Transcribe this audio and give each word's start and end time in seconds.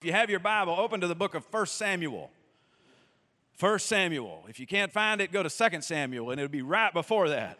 If 0.00 0.06
you 0.06 0.12
have 0.12 0.30
your 0.30 0.40
Bible, 0.40 0.76
open 0.78 1.02
to 1.02 1.06
the 1.06 1.14
book 1.14 1.34
of 1.34 1.44
1 1.50 1.66
Samuel. 1.66 2.30
1 3.58 3.78
Samuel. 3.80 4.46
If 4.48 4.58
you 4.58 4.66
can't 4.66 4.90
find 4.90 5.20
it, 5.20 5.30
go 5.30 5.42
to 5.42 5.50
2 5.50 5.82
Samuel, 5.82 6.30
and 6.30 6.40
it'll 6.40 6.50
be 6.50 6.62
right 6.62 6.90
before 6.90 7.28
that. 7.28 7.58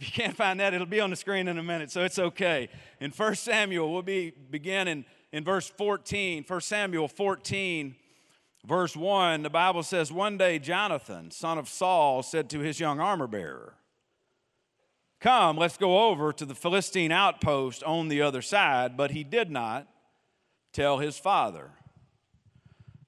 If 0.00 0.06
you 0.06 0.10
can't 0.10 0.34
find 0.34 0.58
that, 0.58 0.72
it'll 0.72 0.86
be 0.86 1.00
on 1.00 1.10
the 1.10 1.16
screen 1.16 1.48
in 1.48 1.58
a 1.58 1.62
minute, 1.62 1.90
so 1.90 2.02
it's 2.02 2.18
okay. 2.18 2.70
In 2.98 3.10
1 3.10 3.34
Samuel, 3.34 3.92
we'll 3.92 4.00
be 4.00 4.32
beginning 4.50 5.04
in, 5.32 5.44
verse 5.44 5.68
14. 5.68 6.46
1 6.48 6.60
Samuel 6.62 7.08
14, 7.08 7.94
verse 8.64 8.96
1, 8.96 9.42
the 9.42 9.50
Bible 9.50 9.82
says, 9.82 10.10
One 10.10 10.38
day 10.38 10.58
Jonathan, 10.58 11.30
son 11.30 11.58
of 11.58 11.68
Saul, 11.68 12.22
said 12.22 12.48
to 12.48 12.60
his 12.60 12.80
young 12.80 13.00
armor 13.00 13.26
bearer, 13.26 13.74
Come, 15.20 15.58
let's 15.58 15.76
go 15.76 16.08
over 16.08 16.32
to 16.32 16.46
the 16.46 16.54
Philistine 16.54 17.12
outpost 17.12 17.82
on 17.82 18.08
the 18.08 18.22
other 18.22 18.40
side, 18.40 18.96
but 18.96 19.10
he 19.10 19.24
did 19.24 19.50
not 19.50 19.88
tell 20.76 20.98
his 20.98 21.18
father. 21.18 21.70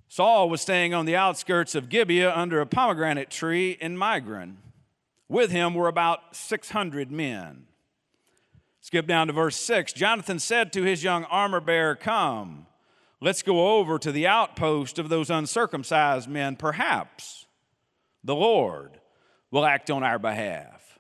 Saul 0.09 0.49
was 0.49 0.63
staying 0.63 0.95
on 0.95 1.05
the 1.05 1.17
outskirts 1.17 1.75
of 1.75 1.91
Gibeah 1.91 2.35
under 2.35 2.61
a 2.61 2.67
pomegranate 2.67 3.29
tree 3.29 3.77
in 3.79 3.95
Migron. 3.95 4.57
With 5.29 5.51
him 5.51 5.75
were 5.75 5.87
about 5.87 6.35
600 6.35 7.13
men. 7.13 7.67
Skip 8.81 9.07
down 9.07 9.27
to 9.27 9.35
verse 9.35 9.57
6. 9.57 9.93
Jonathan 9.93 10.39
said 10.39 10.73
to 10.73 10.83
his 10.83 11.05
young 11.05 11.25
armor 11.25 11.61
bearer, 11.61 11.95
Come, 11.95 12.67
let's 13.21 13.43
go 13.43 13.77
over 13.77 13.99
to 13.99 14.11
the 14.11 14.27
outpost 14.27 14.99
of 14.99 15.11
those 15.11 15.29
uncircumcised 15.29 16.27
men. 16.27 16.57
Perhaps 16.57 17.45
the 18.25 18.35
Lord 18.35 18.99
will 19.51 19.67
act 19.67 19.91
on 19.91 20.03
our 20.03 20.19
behalf. 20.19 20.99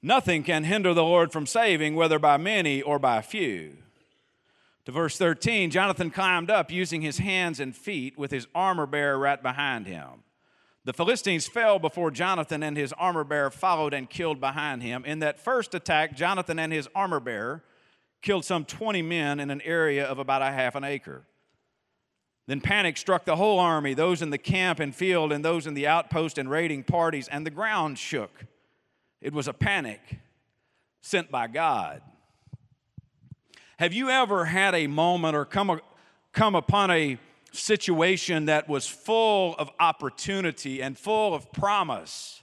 Nothing 0.00 0.44
can 0.44 0.64
hinder 0.64 0.94
the 0.94 1.04
Lord 1.04 1.30
from 1.30 1.44
saving, 1.44 1.94
whether 1.94 2.18
by 2.18 2.38
many 2.38 2.80
or 2.80 2.98
by 2.98 3.20
few. 3.20 3.76
To 4.88 4.92
verse 4.92 5.18
13, 5.18 5.70
Jonathan 5.70 6.10
climbed 6.10 6.50
up 6.50 6.70
using 6.70 7.02
his 7.02 7.18
hands 7.18 7.60
and 7.60 7.76
feet 7.76 8.16
with 8.16 8.30
his 8.30 8.46
armor 8.54 8.86
bearer 8.86 9.18
right 9.18 9.42
behind 9.42 9.86
him. 9.86 10.24
The 10.86 10.94
Philistines 10.94 11.46
fell 11.46 11.78
before 11.78 12.10
Jonathan, 12.10 12.62
and 12.62 12.74
his 12.74 12.94
armor 12.94 13.22
bearer 13.22 13.50
followed 13.50 13.92
and 13.92 14.08
killed 14.08 14.40
behind 14.40 14.82
him. 14.82 15.04
In 15.04 15.18
that 15.18 15.38
first 15.38 15.74
attack, 15.74 16.16
Jonathan 16.16 16.58
and 16.58 16.72
his 16.72 16.88
armor 16.94 17.20
bearer 17.20 17.62
killed 18.22 18.46
some 18.46 18.64
20 18.64 19.02
men 19.02 19.40
in 19.40 19.50
an 19.50 19.60
area 19.60 20.06
of 20.06 20.18
about 20.18 20.40
a 20.40 20.50
half 20.50 20.74
an 20.74 20.84
acre. 20.84 21.26
Then 22.46 22.62
panic 22.62 22.96
struck 22.96 23.26
the 23.26 23.36
whole 23.36 23.58
army, 23.58 23.92
those 23.92 24.22
in 24.22 24.30
the 24.30 24.38
camp 24.38 24.80
and 24.80 24.94
field, 24.94 25.32
and 25.32 25.44
those 25.44 25.66
in 25.66 25.74
the 25.74 25.86
outpost 25.86 26.38
and 26.38 26.50
raiding 26.50 26.82
parties, 26.84 27.28
and 27.28 27.44
the 27.44 27.50
ground 27.50 27.98
shook. 27.98 28.46
It 29.20 29.34
was 29.34 29.48
a 29.48 29.52
panic 29.52 30.00
sent 31.02 31.30
by 31.30 31.46
God. 31.46 32.00
Have 33.78 33.92
you 33.92 34.10
ever 34.10 34.44
had 34.44 34.74
a 34.74 34.88
moment 34.88 35.36
or 35.36 35.44
come, 35.44 35.80
come 36.32 36.56
upon 36.56 36.90
a 36.90 37.16
situation 37.52 38.46
that 38.46 38.68
was 38.68 38.88
full 38.88 39.54
of 39.54 39.70
opportunity 39.78 40.82
and 40.82 40.98
full 40.98 41.32
of 41.32 41.52
promise? 41.52 42.42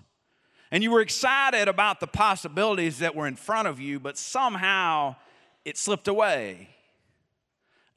And 0.71 0.81
you 0.81 0.91
were 0.91 1.01
excited 1.01 1.67
about 1.67 1.99
the 1.99 2.07
possibilities 2.07 2.99
that 2.99 3.15
were 3.15 3.27
in 3.27 3.35
front 3.35 3.67
of 3.67 3.81
you, 3.81 3.99
but 3.99 4.17
somehow 4.17 5.17
it 5.65 5.77
slipped 5.77 6.07
away 6.07 6.69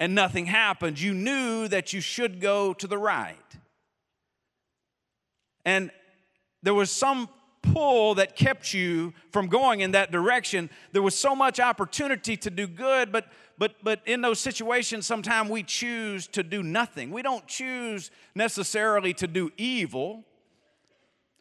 and 0.00 0.16
nothing 0.16 0.46
happened. 0.46 1.00
You 1.00 1.14
knew 1.14 1.68
that 1.68 1.92
you 1.92 2.00
should 2.00 2.40
go 2.40 2.72
to 2.74 2.88
the 2.88 2.98
right. 2.98 3.36
And 5.64 5.92
there 6.64 6.74
was 6.74 6.90
some 6.90 7.28
pull 7.72 8.14
that 8.16 8.36
kept 8.36 8.72
you 8.74 9.12
from 9.30 9.46
going 9.46 9.80
in 9.80 9.92
that 9.92 10.10
direction. 10.10 10.70
There 10.92 11.02
was 11.02 11.18
so 11.18 11.34
much 11.34 11.60
opportunity 11.60 12.36
to 12.38 12.50
do 12.50 12.66
good, 12.66 13.12
but 13.12 13.26
but 13.56 13.74
but 13.82 14.00
in 14.06 14.20
those 14.20 14.40
situations 14.40 15.06
sometimes 15.06 15.50
we 15.50 15.62
choose 15.62 16.26
to 16.28 16.42
do 16.42 16.62
nothing. 16.62 17.10
We 17.10 17.22
don't 17.22 17.46
choose 17.46 18.10
necessarily 18.34 19.14
to 19.14 19.26
do 19.26 19.50
evil. 19.56 20.24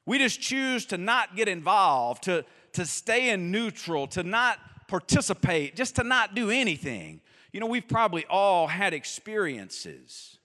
We 0.05 0.17
just 0.19 0.39
choose 0.39 0.85
to 0.87 0.97
not 0.97 1.35
get 1.35 1.47
involved, 1.47 2.23
to 2.23 2.45
to 2.73 2.85
stay 2.85 3.29
in 3.29 3.51
neutral, 3.51 4.07
to 4.07 4.23
not 4.23 4.59
participate, 4.87 5.75
just 5.75 5.95
to 5.97 6.03
not 6.03 6.35
do 6.35 6.49
anything. 6.49 7.21
You 7.51 7.59
know, 7.59 7.67
we've 7.67 7.87
probably 7.87 8.25
all 8.29 8.67
had 8.67 8.93
experiences 8.93 10.37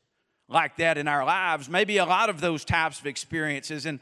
like 0.49 0.77
that 0.77 0.99
in 0.99 1.09
our 1.09 1.25
lives, 1.25 1.69
maybe 1.69 1.97
a 1.97 2.05
lot 2.05 2.29
of 2.29 2.41
those 2.41 2.65
types 2.65 3.01
of 3.01 3.07
experiences 3.07 3.87
and 3.87 4.01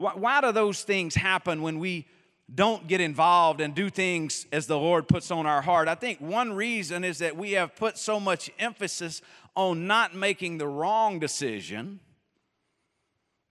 why, 0.00 0.12
why 0.14 0.40
do 0.40 0.50
those 0.50 0.82
things 0.82 1.14
happen 1.14 1.60
when 1.60 1.78
we 1.78 2.06
don't 2.52 2.88
get 2.88 3.02
involved 3.02 3.60
and 3.60 3.74
do 3.74 3.90
things 3.90 4.46
as 4.50 4.66
the 4.66 4.78
Lord 4.78 5.06
puts 5.06 5.30
on 5.30 5.44
our 5.44 5.60
heart? 5.60 5.88
I 5.88 5.94
think 5.94 6.20
one 6.20 6.54
reason 6.54 7.04
is 7.04 7.18
that 7.18 7.36
we 7.36 7.52
have 7.52 7.76
put 7.76 7.98
so 7.98 8.18
much 8.18 8.50
emphasis 8.58 9.20
on 9.54 9.86
not 9.86 10.14
making 10.14 10.56
the 10.56 10.66
wrong 10.66 11.18
decision 11.18 12.00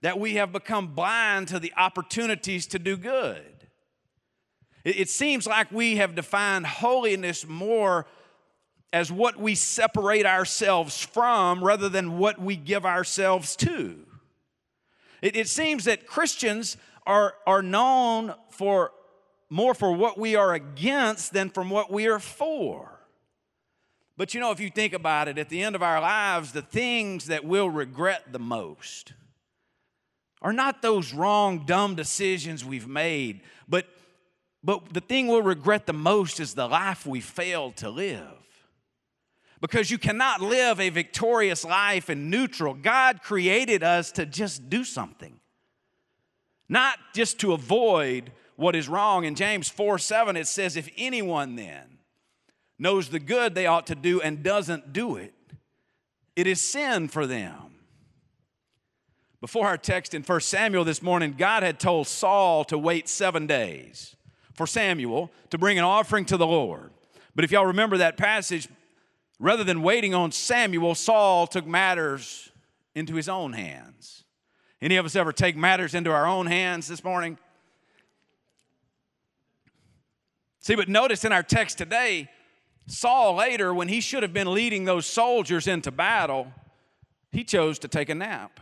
that 0.02 0.18
we 0.18 0.34
have 0.34 0.50
become 0.50 0.88
blind 0.88 1.46
to 1.48 1.60
the 1.60 1.72
opportunities 1.76 2.66
to 2.66 2.80
do 2.80 2.96
good. 2.96 3.68
It, 4.82 5.02
it 5.02 5.08
seems 5.08 5.46
like 5.46 5.70
we 5.70 5.96
have 5.96 6.16
defined 6.16 6.66
holiness 6.66 7.46
more 7.46 8.06
as 8.92 9.12
what 9.12 9.36
we 9.36 9.54
separate 9.54 10.26
ourselves 10.26 11.00
from 11.00 11.62
rather 11.62 11.88
than 11.88 12.18
what 12.18 12.40
we 12.40 12.56
give 12.56 12.84
ourselves 12.84 13.54
to. 13.54 14.04
It, 15.22 15.36
it 15.36 15.48
seems 15.48 15.84
that 15.84 16.06
Christians 16.06 16.76
are, 17.06 17.34
are 17.46 17.62
known 17.62 18.34
for 18.50 18.92
more 19.48 19.74
for 19.74 19.92
what 19.92 20.16
we 20.16 20.36
are 20.36 20.54
against 20.54 21.32
than 21.32 21.50
from 21.50 21.70
what 21.70 21.90
we 21.90 22.06
are 22.06 22.20
for. 22.20 23.00
But 24.16 24.34
you 24.34 24.40
know, 24.40 24.52
if 24.52 24.60
you 24.60 24.70
think 24.70 24.92
about 24.92 25.28
it, 25.28 25.38
at 25.38 25.48
the 25.48 25.62
end 25.62 25.74
of 25.74 25.82
our 25.82 26.00
lives, 26.00 26.52
the 26.52 26.62
things 26.62 27.26
that 27.26 27.44
we'll 27.44 27.70
regret 27.70 28.32
the 28.32 28.38
most 28.38 29.14
are 30.42 30.52
not 30.52 30.82
those 30.82 31.12
wrong, 31.12 31.64
dumb 31.66 31.94
decisions 31.94 32.64
we've 32.64 32.88
made, 32.88 33.40
but, 33.68 33.86
but 34.62 34.92
the 34.92 35.00
thing 35.00 35.26
we'll 35.26 35.42
regret 35.42 35.86
the 35.86 35.92
most 35.92 36.40
is 36.40 36.54
the 36.54 36.68
life 36.68 37.06
we 37.06 37.20
failed 37.20 37.76
to 37.76 37.90
live 37.90 38.40
because 39.60 39.90
you 39.90 39.98
cannot 39.98 40.40
live 40.40 40.80
a 40.80 40.88
victorious 40.88 41.64
life 41.64 42.08
in 42.08 42.30
neutral. 42.30 42.74
God 42.74 43.22
created 43.22 43.82
us 43.82 44.10
to 44.12 44.24
just 44.24 44.70
do 44.70 44.84
something, 44.84 45.38
not 46.68 46.98
just 47.14 47.38
to 47.40 47.52
avoid 47.52 48.32
what 48.56 48.74
is 48.74 48.88
wrong. 48.88 49.24
In 49.24 49.34
James 49.34 49.68
4 49.68 49.98
7, 49.98 50.36
it 50.36 50.46
says, 50.46 50.76
If 50.76 50.88
anyone 50.96 51.56
then 51.56 51.98
knows 52.78 53.08
the 53.08 53.20
good 53.20 53.54
they 53.54 53.66
ought 53.66 53.86
to 53.88 53.94
do 53.94 54.20
and 54.20 54.42
doesn't 54.42 54.92
do 54.92 55.16
it, 55.16 55.34
it 56.36 56.46
is 56.46 56.60
sin 56.60 57.08
for 57.08 57.26
them. 57.26 57.54
Before 59.40 59.66
our 59.66 59.78
text 59.78 60.14
in 60.14 60.22
1 60.22 60.40
Samuel 60.40 60.84
this 60.84 61.02
morning, 61.02 61.34
God 61.36 61.62
had 61.62 61.80
told 61.80 62.06
Saul 62.06 62.64
to 62.64 62.76
wait 62.76 63.08
seven 63.08 63.46
days 63.46 64.14
for 64.52 64.66
Samuel 64.66 65.30
to 65.48 65.56
bring 65.56 65.78
an 65.78 65.84
offering 65.84 66.26
to 66.26 66.36
the 66.36 66.46
Lord. 66.46 66.90
But 67.34 67.44
if 67.44 67.50
y'all 67.50 67.66
remember 67.66 67.96
that 67.98 68.18
passage, 68.18 68.68
Rather 69.40 69.64
than 69.64 69.80
waiting 69.80 70.14
on 70.14 70.30
Samuel, 70.30 70.94
Saul 70.94 71.46
took 71.46 71.66
matters 71.66 72.52
into 72.94 73.14
his 73.14 73.26
own 73.26 73.54
hands. 73.54 74.24
Any 74.82 74.96
of 74.96 75.06
us 75.06 75.16
ever 75.16 75.32
take 75.32 75.56
matters 75.56 75.94
into 75.94 76.10
our 76.10 76.26
own 76.26 76.46
hands 76.46 76.86
this 76.86 77.02
morning? 77.02 77.38
See, 80.58 80.74
but 80.74 80.90
notice 80.90 81.24
in 81.24 81.32
our 81.32 81.42
text 81.42 81.78
today, 81.78 82.28
Saul 82.86 83.34
later, 83.34 83.72
when 83.72 83.88
he 83.88 84.02
should 84.02 84.22
have 84.22 84.34
been 84.34 84.52
leading 84.52 84.84
those 84.84 85.06
soldiers 85.06 85.66
into 85.66 85.90
battle, 85.90 86.52
he 87.32 87.42
chose 87.42 87.78
to 87.78 87.88
take 87.88 88.10
a 88.10 88.14
nap. 88.14 88.60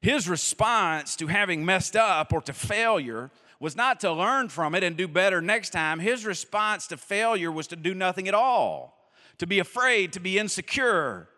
His 0.00 0.28
response 0.28 1.14
to 1.16 1.28
having 1.28 1.64
messed 1.64 1.94
up 1.94 2.32
or 2.32 2.40
to 2.42 2.52
failure 2.52 3.30
was 3.60 3.76
not 3.76 4.00
to 4.00 4.12
learn 4.12 4.48
from 4.48 4.74
it 4.74 4.82
and 4.82 4.96
do 4.96 5.06
better 5.06 5.40
next 5.40 5.70
time. 5.70 6.00
His 6.00 6.26
response 6.26 6.88
to 6.88 6.96
failure 6.96 7.52
was 7.52 7.68
to 7.68 7.76
do 7.76 7.94
nothing 7.94 8.26
at 8.26 8.34
all 8.34 8.94
to 9.38 9.46
be 9.46 9.58
afraid, 9.58 10.12
to 10.12 10.20
be 10.20 10.38
insecure, 10.38 11.28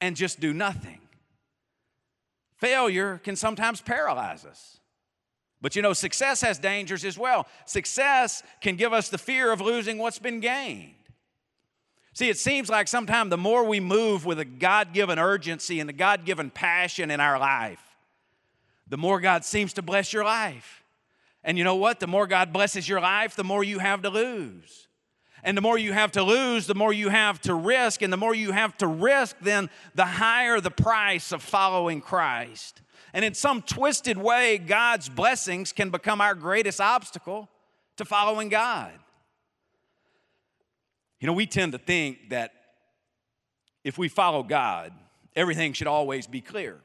and 0.00 0.16
just 0.16 0.40
do 0.40 0.52
nothing. 0.52 1.00
Failure 2.56 3.20
can 3.22 3.36
sometimes 3.36 3.80
paralyze 3.80 4.44
us. 4.44 4.80
But 5.60 5.76
you 5.76 5.82
know, 5.82 5.92
success 5.92 6.40
has 6.42 6.58
dangers 6.58 7.04
as 7.04 7.18
well. 7.18 7.46
Success 7.64 8.42
can 8.60 8.76
give 8.76 8.92
us 8.92 9.08
the 9.08 9.18
fear 9.18 9.52
of 9.52 9.60
losing 9.60 9.98
what's 9.98 10.18
been 10.18 10.40
gained. 10.40 10.94
See, 12.12 12.30
it 12.30 12.38
seems 12.38 12.70
like 12.70 12.88
sometimes 12.88 13.30
the 13.30 13.36
more 13.36 13.64
we 13.64 13.78
move 13.78 14.24
with 14.24 14.38
a 14.38 14.44
God 14.44 14.94
given 14.94 15.18
urgency 15.18 15.80
and 15.80 15.90
a 15.90 15.92
God 15.92 16.24
given 16.24 16.50
passion 16.50 17.10
in 17.10 17.20
our 17.20 17.38
life, 17.38 17.82
the 18.88 18.96
more 18.96 19.20
God 19.20 19.44
seems 19.44 19.74
to 19.74 19.82
bless 19.82 20.12
your 20.12 20.24
life. 20.24 20.82
And 21.44 21.58
you 21.58 21.64
know 21.64 21.76
what? 21.76 22.00
The 22.00 22.06
more 22.06 22.26
God 22.26 22.52
blesses 22.52 22.88
your 22.88 23.00
life, 23.00 23.36
the 23.36 23.44
more 23.44 23.62
you 23.62 23.78
have 23.80 24.02
to 24.02 24.10
lose. 24.10 24.88
And 25.46 25.56
the 25.56 25.62
more 25.62 25.78
you 25.78 25.92
have 25.92 26.10
to 26.12 26.24
lose, 26.24 26.66
the 26.66 26.74
more 26.74 26.92
you 26.92 27.08
have 27.08 27.40
to 27.42 27.54
risk. 27.54 28.02
And 28.02 28.12
the 28.12 28.16
more 28.16 28.34
you 28.34 28.50
have 28.50 28.76
to 28.78 28.88
risk, 28.88 29.36
then 29.40 29.70
the 29.94 30.04
higher 30.04 30.60
the 30.60 30.72
price 30.72 31.30
of 31.30 31.40
following 31.40 32.00
Christ. 32.00 32.82
And 33.14 33.24
in 33.24 33.32
some 33.32 33.62
twisted 33.62 34.18
way, 34.18 34.58
God's 34.58 35.08
blessings 35.08 35.72
can 35.72 35.90
become 35.90 36.20
our 36.20 36.34
greatest 36.34 36.80
obstacle 36.80 37.48
to 37.96 38.04
following 38.04 38.48
God. 38.48 38.90
You 41.20 41.28
know, 41.28 41.32
we 41.32 41.46
tend 41.46 41.72
to 41.72 41.78
think 41.78 42.30
that 42.30 42.50
if 43.84 43.96
we 43.96 44.08
follow 44.08 44.42
God, 44.42 44.92
everything 45.36 45.72
should 45.74 45.86
always 45.86 46.26
be 46.26 46.40
clear. 46.40 46.80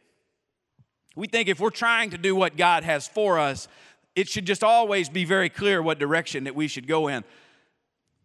We 1.16 1.28
think 1.28 1.50
if 1.50 1.60
we're 1.60 1.72
trying 1.72 2.12
to 2.12 2.18
do 2.20 2.36
what 2.36 2.58
God 2.58 2.84
has 2.84 3.08
for 3.08 3.40
us, 3.40 3.68
it 4.16 4.30
should 4.30 4.46
just 4.46 4.64
always 4.64 5.10
be 5.10 5.26
very 5.26 5.50
clear 5.50 5.82
what 5.82 5.98
direction 5.98 6.44
that 6.44 6.56
we 6.56 6.68
should 6.68 6.86
go 6.86 7.08
in. 7.08 7.24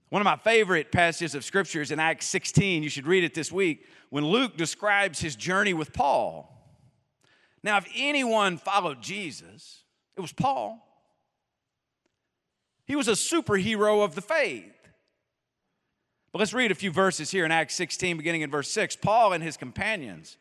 One 0.08 0.23
of 0.23 0.25
my 0.25 0.37
favorite 0.37 0.93
passages 0.93 1.35
of 1.35 1.44
scripture 1.44 1.82
is 1.82 1.91
in 1.91 1.99
Acts 1.99 2.26
16. 2.26 2.82
You 2.82 2.88
should 2.88 3.06
read 3.06 3.25
it 3.25 3.35
this 3.35 3.50
week 3.50 3.87
when 4.11 4.25
Luke 4.25 4.56
describes 4.56 5.20
his 5.20 5.35
journey 5.35 5.75
with 5.75 5.93
Paul. 5.93 6.53
Now, 7.62 7.79
if 7.79 7.88
anyone 7.97 8.58
followed 8.58 9.03
Jesus, 9.03 9.82
it 10.17 10.20
was 10.20 10.32
Paul. 10.32 10.81
He 12.87 12.94
was 12.94 13.08
a 13.08 13.12
superhero 13.12 14.05
of 14.05 14.14
the 14.14 14.20
faith. 14.20 14.73
But 16.31 16.38
let's 16.38 16.55
read 16.55 16.70
a 16.70 16.76
few 16.76 16.93
verses 16.93 17.32
here 17.32 17.44
in 17.44 17.50
Acts 17.50 17.75
16, 17.75 18.17
beginning 18.17 18.43
in 18.43 18.50
verse 18.50 18.70
6. 18.70 18.97
Paul 18.97 19.32
and 19.32 19.43
his 19.43 19.56
companions 19.56 20.37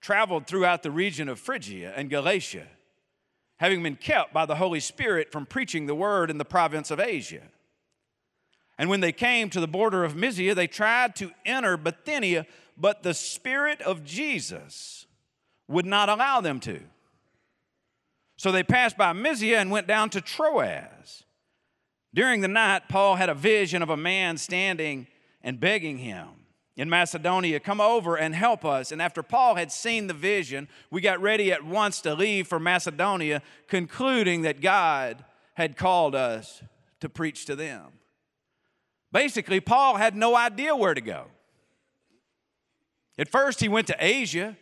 traveled 0.00 0.46
throughout 0.46 0.82
the 0.82 0.90
region 0.90 1.28
of 1.28 1.38
Phrygia 1.38 1.92
and 1.94 2.10
Galatia, 2.10 2.66
having 3.58 3.82
been 3.82 3.96
kept 3.96 4.32
by 4.32 4.46
the 4.46 4.56
Holy 4.56 4.80
Spirit 4.80 5.30
from 5.30 5.46
preaching 5.46 5.86
the 5.86 5.94
word 5.94 6.30
in 6.30 6.38
the 6.38 6.44
province 6.44 6.90
of 6.90 6.98
Asia. 6.98 7.42
And 8.78 8.90
when 8.90 9.00
they 9.00 9.12
came 9.12 9.48
to 9.50 9.60
the 9.60 9.68
border 9.68 10.04
of 10.04 10.16
Mysia, 10.16 10.54
they 10.54 10.66
tried 10.66 11.16
to 11.16 11.30
enter 11.44 11.76
Bithynia, 11.76 12.46
but 12.76 13.02
the 13.02 13.14
Spirit 13.14 13.80
of 13.80 14.04
Jesus 14.04 15.06
would 15.68 15.86
not 15.86 16.08
allow 16.08 16.40
them 16.40 16.60
to. 16.60 16.80
So 18.36 18.52
they 18.52 18.62
passed 18.62 18.98
by 18.98 19.12
Mysia 19.12 19.58
and 19.58 19.70
went 19.70 19.86
down 19.86 20.10
to 20.10 20.20
Troas. 20.20 21.24
During 22.12 22.40
the 22.40 22.48
night, 22.48 22.82
Paul 22.88 23.16
had 23.16 23.28
a 23.28 23.34
vision 23.34 23.82
of 23.82 23.90
a 23.90 23.96
man 23.96 24.36
standing 24.36 25.06
and 25.42 25.58
begging 25.58 25.98
him 25.98 26.28
in 26.76 26.90
Macedonia, 26.90 27.58
Come 27.58 27.80
over 27.80 28.16
and 28.16 28.34
help 28.34 28.64
us. 28.64 28.92
And 28.92 29.00
after 29.00 29.22
Paul 29.22 29.54
had 29.54 29.72
seen 29.72 30.06
the 30.06 30.14
vision, 30.14 30.68
we 30.90 31.00
got 31.00 31.20
ready 31.20 31.50
at 31.50 31.64
once 31.64 32.00
to 32.02 32.14
leave 32.14 32.46
for 32.46 32.60
Macedonia, 32.60 33.42
concluding 33.66 34.42
that 34.42 34.60
God 34.60 35.24
had 35.54 35.76
called 35.76 36.14
us 36.14 36.62
to 37.00 37.08
preach 37.08 37.46
to 37.46 37.56
them. 37.56 37.92
Basically, 39.16 39.60
Paul 39.60 39.96
had 39.96 40.14
no 40.14 40.36
idea 40.36 40.76
where 40.76 40.92
to 40.92 41.00
go. 41.00 41.24
At 43.16 43.30
first, 43.30 43.60
he 43.60 43.66
went 43.66 43.86
to 43.86 43.96
Asia, 43.98 44.58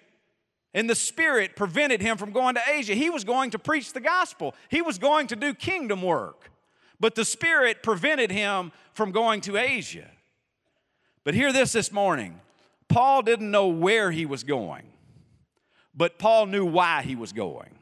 and 0.72 0.88
the 0.88 0.94
Spirit 0.94 1.56
prevented 1.56 2.00
him 2.00 2.16
from 2.16 2.30
going 2.30 2.54
to 2.54 2.60
Asia. 2.72 2.94
He 2.94 3.10
was 3.10 3.24
going 3.24 3.50
to 3.50 3.58
preach 3.58 3.92
the 3.92 4.00
gospel, 4.00 4.54
he 4.68 4.80
was 4.80 4.96
going 4.96 5.26
to 5.26 5.34
do 5.34 5.54
kingdom 5.54 6.02
work, 6.02 6.52
but 7.00 7.16
the 7.16 7.24
Spirit 7.24 7.82
prevented 7.82 8.30
him 8.30 8.70
from 8.92 9.10
going 9.10 9.40
to 9.40 9.56
Asia. 9.56 10.08
But 11.24 11.34
hear 11.34 11.52
this 11.52 11.72
this 11.72 11.90
morning 11.90 12.40
Paul 12.86 13.22
didn't 13.22 13.50
know 13.50 13.66
where 13.66 14.12
he 14.12 14.24
was 14.24 14.44
going, 14.44 14.84
but 15.96 16.16
Paul 16.16 16.46
knew 16.46 16.64
why 16.64 17.02
he 17.02 17.16
was 17.16 17.32
going. 17.32 17.74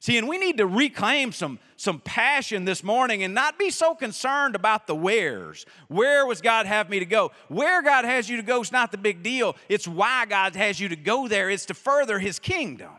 See, 0.00 0.18
and 0.18 0.28
we 0.28 0.38
need 0.38 0.58
to 0.58 0.66
reclaim 0.66 1.32
some, 1.32 1.58
some 1.76 2.00
passion 2.00 2.64
this 2.64 2.84
morning 2.84 3.22
and 3.22 3.34
not 3.34 3.58
be 3.58 3.70
so 3.70 3.94
concerned 3.94 4.54
about 4.54 4.86
the 4.86 4.94
wheres. 4.94 5.66
Where 5.88 6.26
was 6.26 6.40
God 6.40 6.66
have 6.66 6.90
me 6.90 6.98
to 6.98 7.06
go? 7.06 7.32
Where 7.48 7.82
God 7.82 8.04
has 8.04 8.28
you 8.28 8.36
to 8.36 8.42
go 8.42 8.60
is 8.60 8.72
not 8.72 8.92
the 8.92 8.98
big 8.98 9.22
deal. 9.22 9.56
It's 9.68 9.88
why 9.88 10.26
God 10.26 10.54
has 10.54 10.78
you 10.78 10.88
to 10.88 10.96
go 10.96 11.28
there. 11.28 11.50
It's 11.50 11.66
to 11.66 11.74
further 11.74 12.18
his 12.18 12.38
kingdom. 12.38 12.92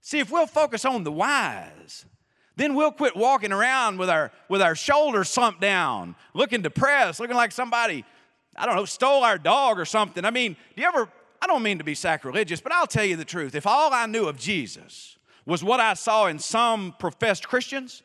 See, 0.00 0.18
if 0.18 0.30
we'll 0.30 0.46
focus 0.46 0.84
on 0.84 1.04
the 1.04 1.12
whys, 1.12 2.06
then 2.56 2.74
we'll 2.74 2.92
quit 2.92 3.16
walking 3.16 3.52
around 3.52 3.98
with 3.98 4.08
our 4.08 4.30
with 4.48 4.62
our 4.62 4.74
shoulders 4.74 5.28
slumped 5.28 5.60
down, 5.60 6.16
looking 6.32 6.62
depressed, 6.62 7.20
looking 7.20 7.36
like 7.36 7.52
somebody, 7.52 8.04
I 8.56 8.66
don't 8.66 8.76
know, 8.76 8.84
stole 8.84 9.24
our 9.24 9.36
dog 9.36 9.78
or 9.78 9.84
something. 9.84 10.24
I 10.24 10.30
mean, 10.30 10.56
do 10.74 10.82
you 10.82 10.88
ever 10.88 11.08
I 11.42 11.46
don't 11.46 11.62
mean 11.62 11.78
to 11.78 11.84
be 11.84 11.94
sacrilegious, 11.94 12.60
but 12.60 12.72
I'll 12.72 12.86
tell 12.86 13.04
you 13.04 13.16
the 13.16 13.24
truth. 13.24 13.54
If 13.54 13.66
all 13.66 13.92
I 13.92 14.06
knew 14.06 14.26
of 14.26 14.38
Jesus 14.38 15.15
was 15.46 15.62
what 15.64 15.80
I 15.80 15.94
saw 15.94 16.26
in 16.26 16.38
some 16.38 16.94
professed 16.98 17.48
Christians, 17.48 18.02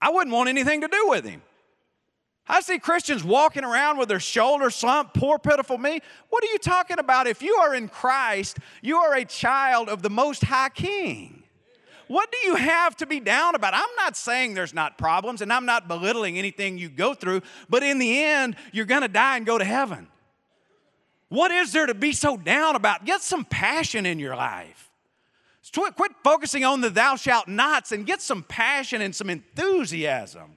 I 0.00 0.10
wouldn't 0.10 0.34
want 0.34 0.48
anything 0.48 0.80
to 0.80 0.88
do 0.88 1.08
with 1.08 1.24
him. 1.24 1.42
I 2.48 2.60
see 2.60 2.78
Christians 2.78 3.22
walking 3.22 3.64
around 3.64 3.98
with 3.98 4.08
their 4.08 4.20
shoulders 4.20 4.74
slumped, 4.74 5.14
poor, 5.14 5.38
pitiful 5.38 5.78
me. 5.78 6.00
What 6.28 6.42
are 6.42 6.48
you 6.48 6.58
talking 6.58 6.98
about? 6.98 7.26
If 7.26 7.40
you 7.40 7.54
are 7.54 7.74
in 7.74 7.88
Christ, 7.88 8.58
you 8.80 8.96
are 8.96 9.14
a 9.14 9.24
child 9.24 9.88
of 9.88 10.02
the 10.02 10.10
Most 10.10 10.44
High 10.44 10.70
King. 10.70 11.44
What 12.08 12.30
do 12.32 12.38
you 12.46 12.56
have 12.56 12.96
to 12.96 13.06
be 13.06 13.20
down 13.20 13.54
about? 13.54 13.74
I'm 13.74 13.94
not 13.96 14.16
saying 14.16 14.54
there's 14.54 14.74
not 14.74 14.98
problems, 14.98 15.40
and 15.40 15.52
I'm 15.52 15.64
not 15.64 15.88
belittling 15.88 16.36
anything 16.36 16.78
you 16.78 16.88
go 16.88 17.14
through, 17.14 17.42
but 17.70 17.82
in 17.82 17.98
the 17.98 18.22
end, 18.22 18.56
you're 18.72 18.86
gonna 18.86 19.08
die 19.08 19.36
and 19.36 19.46
go 19.46 19.56
to 19.56 19.64
heaven. 19.64 20.08
What 21.28 21.50
is 21.50 21.72
there 21.72 21.86
to 21.86 21.94
be 21.94 22.12
so 22.12 22.36
down 22.36 22.76
about? 22.76 23.06
Get 23.06 23.22
some 23.22 23.46
passion 23.46 24.04
in 24.04 24.18
your 24.18 24.36
life. 24.36 24.91
Quit 25.72 26.12
focusing 26.22 26.64
on 26.64 26.80
the 26.80 26.90
thou 26.90 27.16
shalt 27.16 27.48
nots 27.48 27.92
and 27.92 28.04
get 28.06 28.20
some 28.20 28.42
passion 28.42 29.00
and 29.00 29.14
some 29.14 29.30
enthusiasm 29.30 30.56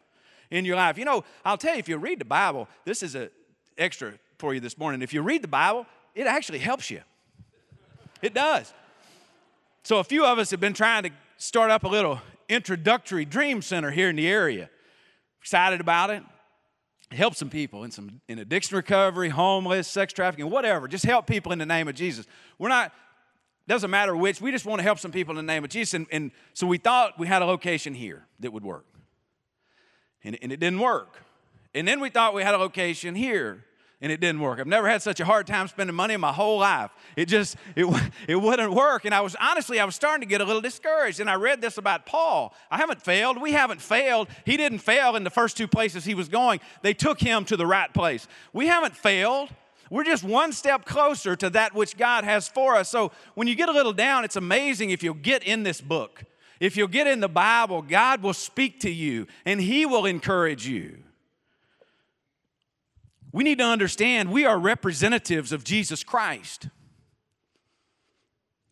in 0.52 0.66
your 0.66 0.76
life. 0.76 0.98
You 0.98 1.06
know, 1.06 1.24
I'll 1.44 1.58
tell 1.58 1.74
you, 1.74 1.80
if 1.80 1.88
you 1.88 1.98
read 1.98 2.20
the 2.20 2.26
Bible, 2.26 2.68
this 2.84 3.02
is 3.02 3.16
an 3.16 3.30
extra 3.78 4.14
for 4.38 4.54
you 4.54 4.60
this 4.60 4.78
morning. 4.78 5.02
If 5.02 5.14
you 5.14 5.22
read 5.22 5.42
the 5.42 5.48
Bible, 5.48 5.86
it 6.14 6.28
actually 6.28 6.60
helps 6.60 6.92
you. 6.92 7.02
It 8.22 8.34
does. 8.34 8.74
So, 9.84 10.00
a 10.00 10.04
few 10.04 10.26
of 10.26 10.40
us 10.40 10.52
have 10.52 10.60
been 10.60 10.74
trying 10.74 11.04
to 11.04 11.12
start 11.38 11.72
up 11.72 11.84
a 11.84 11.88
little 11.88 12.20
introductory 12.50 13.26
dream 13.26 13.62
center 13.62 13.92
here 13.92 14.10
in 14.10 14.16
the 14.16 14.28
area. 14.28 14.70
Excited 15.42 15.80
about 15.80 16.10
it. 16.10 16.24
Help 17.12 17.36
some 17.36 17.50
people 17.50 17.84
in 17.84 17.92
some 17.92 18.20
in 18.28 18.40
addiction 18.40 18.76
recovery, 18.76 19.30
homeless, 19.30 19.88
sex 19.88 20.12
trafficking, 20.12 20.50
whatever. 20.50 20.88
Just 20.88 21.06
help 21.06 21.28
people 21.28 21.52
in 21.52 21.60
the 21.60 21.66
name 21.66 21.88
of 21.88 21.96
Jesus. 21.96 22.26
We're 22.58 22.70
not 22.70 22.92
doesn't 23.68 23.90
matter 23.90 24.16
which, 24.16 24.42
we 24.42 24.52
just 24.52 24.66
want 24.66 24.80
to 24.80 24.84
help 24.84 25.00
some 25.00 25.12
people 25.12 25.38
in 25.38 25.46
the 25.46 25.54
name 25.54 25.64
of 25.64 25.70
Jesus. 25.70 25.94
And, 25.94 26.08
and 26.12 26.32
so 26.54 26.68
we 26.68 26.78
thought 26.78 27.18
we 27.18 27.28
had 27.28 27.42
a 27.42 27.46
location 27.46 27.94
here 27.94 28.26
that 28.40 28.54
would 28.54 28.64
work. 28.64 28.86
And, 30.24 30.38
and 30.42 30.52
it 30.52 30.60
didn't 30.60 30.80
work. 30.80 31.22
And 31.74 31.88
then 31.88 32.00
we 32.00 32.10
thought 32.10 32.34
we 32.34 32.44
had 32.44 32.56
a 32.56 32.58
location 32.58 33.16
here 33.16 33.66
and 34.02 34.12
it 34.12 34.20
didn't 34.20 34.42
work. 34.42 34.60
I've 34.60 34.68
never 34.68 34.88
had 34.88 35.02
such 35.02 35.20
a 35.20 35.26
hard 35.26 35.48
time 35.48 35.68
spending 35.68 35.96
money 35.96 36.14
in 36.14 36.22
my 36.22 36.32
whole 36.32 36.60
life. 36.60 36.92
It 37.16 37.28
just, 37.28 37.56
it, 37.76 37.86
it 38.28 38.36
wouldn't 38.36 38.72
work. 38.72 39.06
And 39.06 39.16
I 39.16 39.22
was, 39.22 39.36
honestly, 39.40 39.80
I 39.80 39.86
was 39.86 39.96
starting 39.96 40.22
to 40.22 40.28
get 40.28 40.42
a 40.42 40.44
little 40.44 40.62
discouraged. 40.62 41.20
And 41.20 41.30
I 41.30 41.36
read 41.36 41.62
this 41.62 41.78
about 41.78 42.06
Paul. 42.06 42.54
I 42.70 42.78
haven't 42.78 43.02
failed. 43.02 43.42
We 43.42 43.54
haven't 43.54 43.82
failed. 43.82 44.28
He 44.46 44.58
didn't 44.58 44.80
fail 44.80 45.16
in 45.16 45.24
the 45.24 45.30
first 45.30 45.58
two 45.58 45.68
places 45.68 46.06
he 46.06 46.14
was 46.14 46.30
going. 46.30 46.60
They 46.82 46.94
took 46.94 47.20
him 47.20 47.46
to 47.46 47.58
the 47.58 47.66
right 47.66 47.92
place. 47.94 48.28
We 48.54 48.68
haven't 48.68 48.96
failed. 48.96 49.50
We're 49.90 50.04
just 50.04 50.24
one 50.24 50.52
step 50.52 50.86
closer 50.86 51.36
to 51.36 51.50
that 51.52 51.76
which 51.76 51.98
God 51.98 52.24
has 52.24 52.48
for 52.48 52.76
us. 52.76 52.90
So 52.90 53.12
when 53.36 53.48
you 53.48 53.56
get 53.56 53.70
a 53.70 53.72
little 53.72 53.94
down, 53.94 54.26
it's 54.26 54.36
amazing 54.36 54.90
if 54.90 55.04
you'll 55.04 55.14
get 55.14 55.44
in 55.44 55.64
this 55.64 55.80
book. 55.80 56.24
If 56.60 56.78
you'll 56.78 56.88
get 56.88 57.08
in 57.08 57.20
the 57.20 57.28
Bible, 57.28 57.82
God 57.82 58.22
will 58.22 58.34
speak 58.34 58.80
to 58.82 58.90
you 58.90 59.28
and 59.46 59.62
He 59.62 59.86
will 59.86 60.06
encourage 60.06 60.68
you. 60.68 60.98
We 63.32 63.44
need 63.44 63.58
to 63.58 63.66
understand 63.66 64.32
we 64.32 64.46
are 64.46 64.58
representatives 64.58 65.52
of 65.52 65.64
Jesus 65.64 66.04
Christ. 66.04 66.70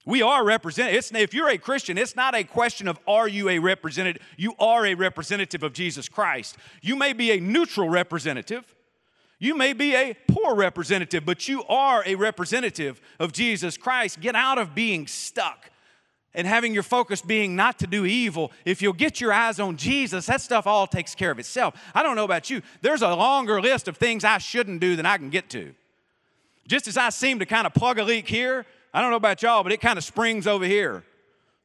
We 0.06 0.22
are 0.22 0.44
representatives. 0.44 1.12
If 1.14 1.34
you're 1.34 1.50
a 1.50 1.58
Christian, 1.58 1.98
it's 1.98 2.16
not 2.16 2.36
a 2.36 2.44
question 2.44 2.88
of 2.88 3.00
are 3.08 3.28
you 3.28 3.50
a 3.50 3.60
representative. 3.60 4.22
You 4.38 4.54
are 4.60 4.86
a 4.86 4.96
representative 4.96 5.64
of 5.64 5.74
Jesus 5.74 6.10
Christ. 6.10 6.58
You 6.82 6.96
may 6.96 7.14
be 7.14 7.32
a 7.32 7.40
neutral 7.40 7.90
representative, 7.90 8.74
you 9.44 9.56
may 9.56 9.74
be 9.74 9.94
a 9.94 10.16
poor 10.28 10.56
representative, 10.56 11.26
but 11.26 11.50
you 11.50 11.64
are 11.66 12.02
a 12.06 12.16
representative 12.16 13.02
of 13.20 13.34
Jesus 13.34 13.76
Christ. 13.76 14.22
Get 14.22 14.36
out 14.36 14.58
of 14.58 14.74
being 14.74 15.06
stuck 15.06 15.70
and 16.34 16.48
having 16.48 16.74
your 16.74 16.82
focus 16.84 17.22
being 17.22 17.54
not 17.56 17.78
to 17.80 17.88
do 17.88 18.06
evil. 18.06 18.54
If 18.64 18.82
you'll 18.82 18.94
get 18.94 19.20
your 19.20 19.34
eyes 19.34 19.60
on 19.60 19.76
Jesus, 19.76 20.28
that 20.28 20.40
stuff 20.40 20.66
all 20.66 20.88
takes 20.88 21.14
care 21.14 21.30
of 21.30 21.40
itself. 21.40 21.76
I 21.94 22.04
don't 22.04 22.16
know 22.16 22.24
about 22.24 22.50
you, 22.50 22.62
there's 22.82 23.02
a 23.02 23.14
longer 23.14 23.62
list 23.62 23.90
of 23.90 23.98
things 23.98 24.24
I 24.24 24.38
shouldn't 24.38 24.80
do 24.80 24.96
than 24.96 25.06
I 25.06 25.18
can 25.18 25.30
get 25.30 25.50
to. 25.50 25.76
Just 26.66 26.88
as 26.88 26.96
I 26.96 27.10
seem 27.10 27.40
to 27.40 27.46
kind 27.46 27.68
of 27.68 27.74
plug 27.74 28.00
a 28.00 28.04
leak 28.06 28.30
here, 28.30 28.66
I 28.94 29.02
don't 29.02 29.10
know 29.10 29.18
about 29.18 29.42
y'all, 29.42 29.64
but 29.64 29.74
it 29.74 29.82
kind 29.82 29.98
of 29.98 30.06
springs 30.06 30.48
over 30.48 30.66
here. 30.66 31.04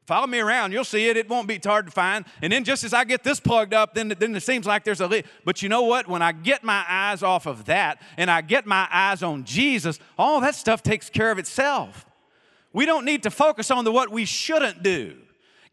Follow 0.09 0.27
me 0.27 0.38
around, 0.38 0.73
you'll 0.73 0.85
see 0.85 1.11
it. 1.11 1.19
It 1.19 1.29
won't 1.29 1.47
be 1.47 1.61
hard 1.62 1.85
to 1.85 1.93
find. 1.93 2.25
And 2.41 2.50
then 2.50 2.65
just 2.65 2.83
as 2.83 2.95
I 2.95 3.05
get 3.05 3.25
this 3.25 3.41
plugged 3.41 3.75
up, 3.75 3.93
then, 3.93 4.09
then 4.19 4.35
it 4.35 4.41
seems 4.43 4.65
like 4.65 4.83
there's 4.83 5.03
a 5.03 5.07
leak. 5.07 5.27
But 5.45 5.61
you 5.61 5.69
know 5.69 5.83
what? 5.83 6.09
When 6.09 6.23
I 6.23 6.33
get 6.33 6.65
my 6.65 6.83
eyes 6.88 7.23
off 7.23 7.45
of 7.45 7.67
that 7.67 8.00
and 8.17 8.31
I 8.31 8.41
get 8.41 8.65
my 8.65 8.88
eyes 8.91 9.23
on 9.23 9.45
Jesus, 9.45 9.99
all 10.17 10.41
that 10.41 10.55
stuff 10.55 10.83
takes 10.83 11.11
care 11.11 11.31
of 11.31 11.38
itself. 11.38 12.07
We 12.73 12.87
don't 12.87 13.05
need 13.05 13.25
to 13.25 13.31
focus 13.31 13.71
on 13.71 13.85
the 13.85 13.93
what 13.93 14.11
we 14.11 14.25
shouldn't 14.25 14.83
do. 14.83 15.15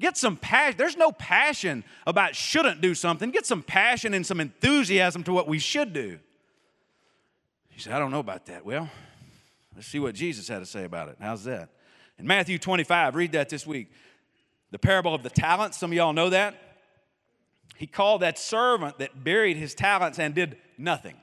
Get 0.01 0.18
some 0.18 0.36
passion. 0.36 0.75
There's 0.77 0.98
no 0.98 1.13
passion 1.13 1.86
about 2.06 2.36
shouldn't 2.36 2.82
do 2.82 2.94
something. 2.94 3.32
Get 3.32 3.46
some 3.46 3.63
passion 3.63 4.13
and 4.13 4.25
some 4.25 4.42
enthusiasm 4.42 5.24
to 5.24 5.32
what 5.32 5.48
we 5.48 5.60
should 5.60 5.94
do. 5.94 6.20
You 7.74 7.80
say, 7.80 7.94
I 7.94 8.00
don't 8.00 8.12
know 8.12 8.20
about 8.20 8.48
that. 8.48 8.65
Well, 8.65 8.89
let's 9.74 9.88
see 9.88 10.00
what 10.00 10.13
Jesus 10.13 10.50
had 10.50 10.60
to 10.60 10.65
say 10.65 10.84
about 10.84 11.08
it. 11.08 11.15
How's 11.22 11.46
that? 11.46 11.70
In 12.20 12.27
Matthew 12.27 12.58
25, 12.58 13.15
read 13.15 13.32
that 13.32 13.48
this 13.48 13.65
week 13.65 13.92
the 14.75 14.79
parable 14.79 15.15
of 15.15 15.24
the 15.24 15.29
talents. 15.29 15.77
Some 15.77 15.91
of 15.91 15.96
y'all 15.96 16.12
know 16.12 16.32
that. 16.32 16.53
He 17.77 17.88
called 17.88 18.24
that 18.24 18.38
servant 18.38 18.98
that 18.98 19.24
buried 19.24 19.55
his 19.55 19.74
talents 19.74 20.20
and 20.20 20.36
did 20.36 20.58
nothing. 20.77 21.15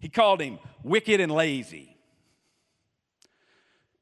He 0.00 0.08
called 0.08 0.40
him 0.40 0.58
wicked 0.82 1.20
and 1.20 1.30
lazy. 1.30 1.96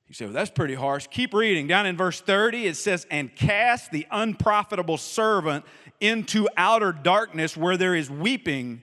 You 0.08 0.14
say, 0.14 0.25
well, 0.25 0.32
that's 0.32 0.50
pretty 0.50 0.72
harsh. 0.72 1.06
Keep 1.10 1.34
reading. 1.34 1.66
Down 1.66 1.84
in 1.84 1.98
verse 1.98 2.18
30, 2.22 2.64
it 2.64 2.76
says, 2.78 3.06
And 3.10 3.36
cast 3.36 3.90
the 3.90 4.06
unprofitable 4.10 4.96
servant 4.96 5.66
into 6.00 6.48
outer 6.56 6.92
darkness 6.92 7.58
where 7.58 7.76
there 7.76 7.94
is 7.94 8.10
weeping 8.10 8.82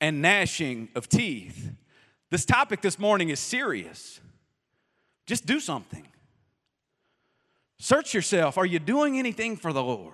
and 0.00 0.22
gnashing 0.22 0.88
of 0.94 1.10
teeth. 1.10 1.72
This 2.30 2.46
topic 2.46 2.80
this 2.80 2.98
morning 2.98 3.28
is 3.28 3.38
serious. 3.38 4.18
Just 5.26 5.44
do 5.44 5.60
something. 5.60 6.06
Search 7.78 8.14
yourself. 8.14 8.56
Are 8.56 8.66
you 8.66 8.78
doing 8.78 9.18
anything 9.18 9.56
for 9.56 9.72
the 9.72 9.82
Lord? 9.82 10.12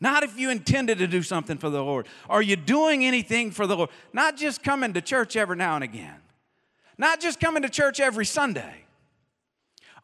Not 0.00 0.22
if 0.22 0.38
you 0.38 0.50
intended 0.50 0.98
to 0.98 1.06
do 1.06 1.22
something 1.22 1.56
for 1.56 1.70
the 1.70 1.82
Lord. 1.82 2.06
Are 2.28 2.42
you 2.42 2.56
doing 2.56 3.04
anything 3.04 3.50
for 3.50 3.66
the 3.66 3.76
Lord? 3.76 3.90
Not 4.12 4.36
just 4.36 4.62
coming 4.62 4.92
to 4.92 5.00
church 5.00 5.36
every 5.36 5.56
now 5.56 5.74
and 5.74 5.84
again, 5.84 6.20
not 6.98 7.20
just 7.20 7.40
coming 7.40 7.62
to 7.62 7.68
church 7.68 7.98
every 7.98 8.26
Sunday. 8.26 8.84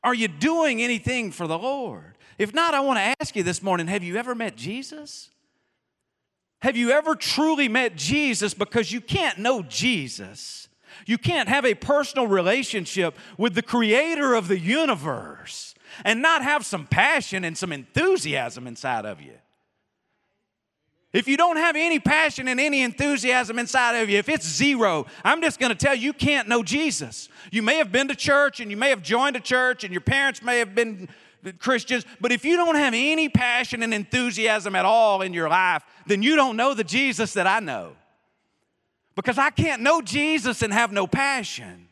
Are 0.03 0.15
you 0.15 0.29
doing 0.29 0.83
anything 0.83 1.31
for 1.31 1.47
the 1.47 1.59
Lord? 1.59 2.17
If 2.39 2.55
not, 2.55 2.75
I 2.75 2.81
want 2.81 2.99
to 2.99 3.15
ask 3.21 3.37
you 3.37 3.43
this 3.43 3.63
morning 3.63 3.87
have 3.87 4.03
you 4.03 4.17
ever 4.17 4.35
met 4.35 4.57
Jesus? 4.57 5.31
Have 6.63 6.77
you 6.77 6.91
ever 6.91 7.15
truly 7.15 7.69
met 7.69 7.97
Jesus? 7.97 8.55
Because 8.55 8.91
you 8.91 9.01
can't 9.01 9.39
know 9.39 9.63
Jesus. 9.63 10.69
You 11.07 11.19
can't 11.19 11.49
have 11.49 11.65
a 11.65 11.75
personal 11.75 12.27
relationship 12.27 13.17
with 13.37 13.55
the 13.55 13.63
creator 13.63 14.35
of 14.35 14.49
the 14.49 14.59
universe 14.59 15.75
and 16.05 16.23
not 16.23 16.43
have 16.43 16.65
some 16.65 16.87
passion 16.87 17.45
and 17.45 17.57
some 17.57 17.73
enthusiasm 17.73 18.67
inside 18.67 19.05
of 19.05 19.21
you. 19.21 19.35
If 21.13 21.29
you 21.29 21.37
don't 21.37 21.59
have 21.59 21.77
any 21.77 21.99
passion 21.99 22.49
and 22.49 22.59
any 22.59 22.81
enthusiasm 22.81 23.59
inside 23.59 23.97
of 23.97 24.09
you, 24.09 24.19
if 24.19 24.31
it's 24.31 24.49
zero, 24.49 25.07
I'm 25.23 25.43
just 25.43 25.61
going 25.61 25.71
to 25.71 25.77
tell 25.77 25.95
you, 25.95 26.03
you 26.03 26.13
can't 26.15 26.49
know 26.49 26.63
Jesus. 26.63 27.29
You 27.51 27.63
may 27.63 27.77
have 27.77 27.93
been 27.93 28.09
to 28.09 28.15
church 28.15 28.61
and 28.61 28.71
you 28.71 28.79
may 28.79 28.89
have 28.89 29.03
joined 29.03 29.37
a 29.37 29.41
church 29.41 29.85
and 29.85 29.93
your 29.93 30.01
parents 30.01 30.43
may 30.43 30.59
have 30.59 30.75
been 30.75 31.09
Christians, 31.59 32.07
but 32.21 32.33
if 32.33 32.45
you 32.45 32.57
don't 32.57 32.77
have 32.77 32.95
any 32.95 33.29
passion 33.29 33.83
and 33.83 33.93
enthusiasm 33.93 34.75
at 34.75 34.85
all 34.85 35.23
in 35.23 35.35
your 35.35 35.49
life, 35.49 35.83
then 36.07 36.23
you 36.23 36.37
don't 36.37 36.57
know 36.57 36.73
the 36.73 36.85
Jesus 36.85 37.35
that 37.35 37.47
I 37.47 37.61
know. 37.61 37.93
Because 39.15 39.39
I 39.39 39.51
can't 39.51 39.83
know 39.83 40.01
Jesus 40.01 40.63
and 40.63 40.73
have 40.73 40.93
no 40.93 41.07
passion. 41.07 41.89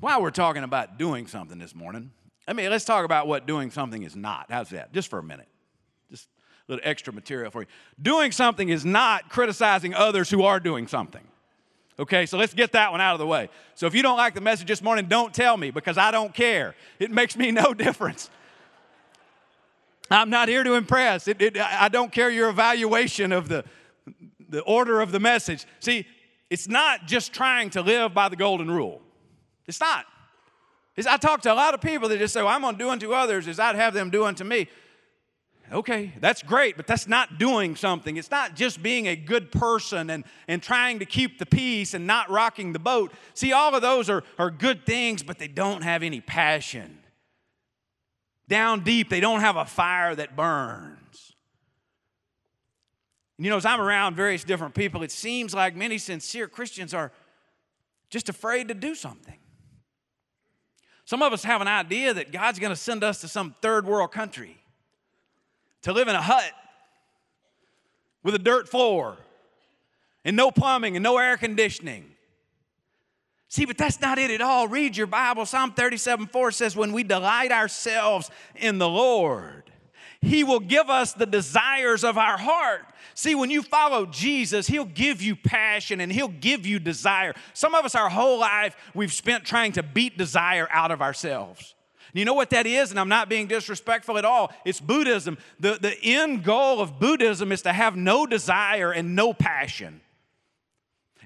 While 0.00 0.22
we're 0.22 0.30
talking 0.30 0.64
about 0.64 0.98
doing 0.98 1.26
something 1.26 1.58
this 1.58 1.74
morning, 1.74 2.10
I 2.46 2.52
mean, 2.52 2.70
let's 2.70 2.84
talk 2.84 3.04
about 3.04 3.26
what 3.26 3.46
doing 3.46 3.70
something 3.70 4.02
is 4.02 4.14
not. 4.14 4.46
How's 4.50 4.70
that? 4.70 4.92
Just 4.92 5.08
for 5.08 5.18
a 5.18 5.22
minute. 5.22 5.48
Just 6.10 6.28
a 6.68 6.72
little 6.72 6.88
extra 6.88 7.12
material 7.12 7.50
for 7.50 7.62
you. 7.62 7.68
Doing 8.00 8.32
something 8.32 8.68
is 8.68 8.84
not 8.84 9.30
criticizing 9.30 9.94
others 9.94 10.28
who 10.28 10.42
are 10.42 10.60
doing 10.60 10.86
something. 10.86 11.22
Okay, 11.98 12.26
so 12.26 12.36
let's 12.36 12.54
get 12.54 12.72
that 12.72 12.90
one 12.90 13.00
out 13.00 13.14
of 13.14 13.20
the 13.20 13.26
way. 13.26 13.48
So 13.76 13.86
if 13.86 13.94
you 13.94 14.02
don't 14.02 14.16
like 14.16 14.34
the 14.34 14.40
message 14.40 14.66
this 14.66 14.82
morning, 14.82 15.06
don't 15.06 15.32
tell 15.32 15.56
me 15.56 15.70
because 15.70 15.96
I 15.96 16.10
don't 16.10 16.34
care. 16.34 16.74
It 16.98 17.10
makes 17.10 17.36
me 17.36 17.50
no 17.52 17.72
difference. 17.72 18.30
I'm 20.10 20.30
not 20.30 20.48
here 20.48 20.64
to 20.64 20.74
impress. 20.74 21.28
It, 21.28 21.40
it, 21.40 21.56
I 21.58 21.88
don't 21.88 22.12
care 22.12 22.30
your 22.30 22.48
evaluation 22.48 23.32
of 23.32 23.48
the, 23.48 23.64
the 24.48 24.60
order 24.62 25.00
of 25.00 25.12
the 25.12 25.20
message. 25.20 25.66
See, 25.80 26.06
it's 26.50 26.68
not 26.68 27.06
just 27.06 27.32
trying 27.32 27.70
to 27.70 27.82
live 27.82 28.14
by 28.14 28.28
the 28.28 28.36
golden 28.36 28.70
rule. 28.70 29.00
It's 29.66 29.80
not. 29.80 30.06
I 31.08 31.16
talk 31.16 31.42
to 31.42 31.52
a 31.52 31.54
lot 31.54 31.74
of 31.74 31.80
people 31.80 32.08
that 32.10 32.18
just 32.18 32.32
say, 32.32 32.42
well, 32.42 32.52
I'm 32.52 32.60
going 32.60 32.76
to 32.76 32.78
do 32.78 32.90
unto 32.90 33.12
others 33.12 33.48
as 33.48 33.58
I'd 33.58 33.76
have 33.76 33.94
them 33.94 34.10
do 34.10 34.24
unto 34.24 34.44
me. 34.44 34.68
Okay, 35.72 36.12
that's 36.20 36.42
great, 36.42 36.76
but 36.76 36.86
that's 36.86 37.08
not 37.08 37.38
doing 37.38 37.74
something. 37.74 38.16
It's 38.16 38.30
not 38.30 38.54
just 38.54 38.82
being 38.82 39.08
a 39.08 39.16
good 39.16 39.50
person 39.50 40.10
and, 40.10 40.24
and 40.46 40.62
trying 40.62 40.98
to 40.98 41.06
keep 41.06 41.38
the 41.38 41.46
peace 41.46 41.94
and 41.94 42.06
not 42.06 42.30
rocking 42.30 42.74
the 42.74 42.78
boat. 42.78 43.12
See, 43.32 43.52
all 43.52 43.74
of 43.74 43.80
those 43.80 44.10
are, 44.10 44.22
are 44.38 44.50
good 44.50 44.84
things, 44.84 45.22
but 45.22 45.38
they 45.38 45.48
don't 45.48 45.82
have 45.82 46.02
any 46.02 46.20
passion. 46.20 46.98
Down 48.48 48.84
deep, 48.84 49.08
they 49.08 49.20
don't 49.20 49.40
have 49.40 49.56
a 49.56 49.64
fire 49.64 50.14
that 50.14 50.36
burns. 50.36 51.34
And 53.38 53.44
you 53.44 53.50
know, 53.50 53.56
as 53.56 53.64
I'm 53.64 53.80
around 53.80 54.14
various 54.16 54.44
different 54.44 54.74
people, 54.74 55.02
it 55.02 55.10
seems 55.10 55.54
like 55.54 55.74
many 55.74 55.98
sincere 55.98 56.46
Christians 56.46 56.94
are 56.94 57.10
just 58.10 58.28
afraid 58.28 58.68
to 58.68 58.74
do 58.74 58.94
something. 58.94 59.38
Some 61.04 61.22
of 61.22 61.32
us 61.32 61.44
have 61.44 61.60
an 61.60 61.68
idea 61.68 62.14
that 62.14 62.32
God's 62.32 62.58
going 62.58 62.70
to 62.70 62.76
send 62.76 63.02
us 63.02 63.20
to 63.22 63.28
some 63.28 63.54
third 63.60 63.86
world 63.86 64.12
country 64.12 64.56
to 65.82 65.92
live 65.92 66.08
in 66.08 66.14
a 66.14 66.22
hut 66.22 66.52
with 68.22 68.34
a 68.34 68.38
dirt 68.38 68.68
floor 68.68 69.18
and 70.24 70.36
no 70.36 70.50
plumbing 70.50 70.96
and 70.96 71.02
no 71.02 71.18
air 71.18 71.36
conditioning. 71.36 72.13
See, 73.54 73.66
but 73.66 73.78
that's 73.78 74.00
not 74.00 74.18
it 74.18 74.32
at 74.32 74.40
all. 74.40 74.66
Read 74.66 74.96
your 74.96 75.06
Bible. 75.06 75.46
Psalm 75.46 75.70
37 75.70 76.26
4 76.26 76.50
says, 76.50 76.74
When 76.74 76.92
we 76.92 77.04
delight 77.04 77.52
ourselves 77.52 78.28
in 78.56 78.78
the 78.78 78.88
Lord, 78.88 79.70
He 80.20 80.42
will 80.42 80.58
give 80.58 80.90
us 80.90 81.12
the 81.12 81.24
desires 81.24 82.02
of 82.02 82.18
our 82.18 82.36
heart. 82.36 82.84
See, 83.14 83.36
when 83.36 83.50
you 83.50 83.62
follow 83.62 84.06
Jesus, 84.06 84.66
He'll 84.66 84.84
give 84.84 85.22
you 85.22 85.36
passion 85.36 86.00
and 86.00 86.10
He'll 86.10 86.26
give 86.26 86.66
you 86.66 86.80
desire. 86.80 87.32
Some 87.52 87.76
of 87.76 87.84
us, 87.84 87.94
our 87.94 88.08
whole 88.08 88.40
life, 88.40 88.74
we've 88.92 89.12
spent 89.12 89.44
trying 89.44 89.70
to 89.74 89.84
beat 89.84 90.18
desire 90.18 90.66
out 90.72 90.90
of 90.90 91.00
ourselves. 91.00 91.76
You 92.12 92.24
know 92.24 92.34
what 92.34 92.50
that 92.50 92.66
is? 92.66 92.90
And 92.90 92.98
I'm 92.98 93.08
not 93.08 93.28
being 93.28 93.46
disrespectful 93.46 94.18
at 94.18 94.24
all. 94.24 94.52
It's 94.64 94.80
Buddhism. 94.80 95.38
The, 95.60 95.78
the 95.80 95.96
end 96.02 96.42
goal 96.42 96.80
of 96.80 96.98
Buddhism 96.98 97.52
is 97.52 97.62
to 97.62 97.72
have 97.72 97.94
no 97.94 98.26
desire 98.26 98.90
and 98.90 99.14
no 99.14 99.32
passion. 99.32 100.00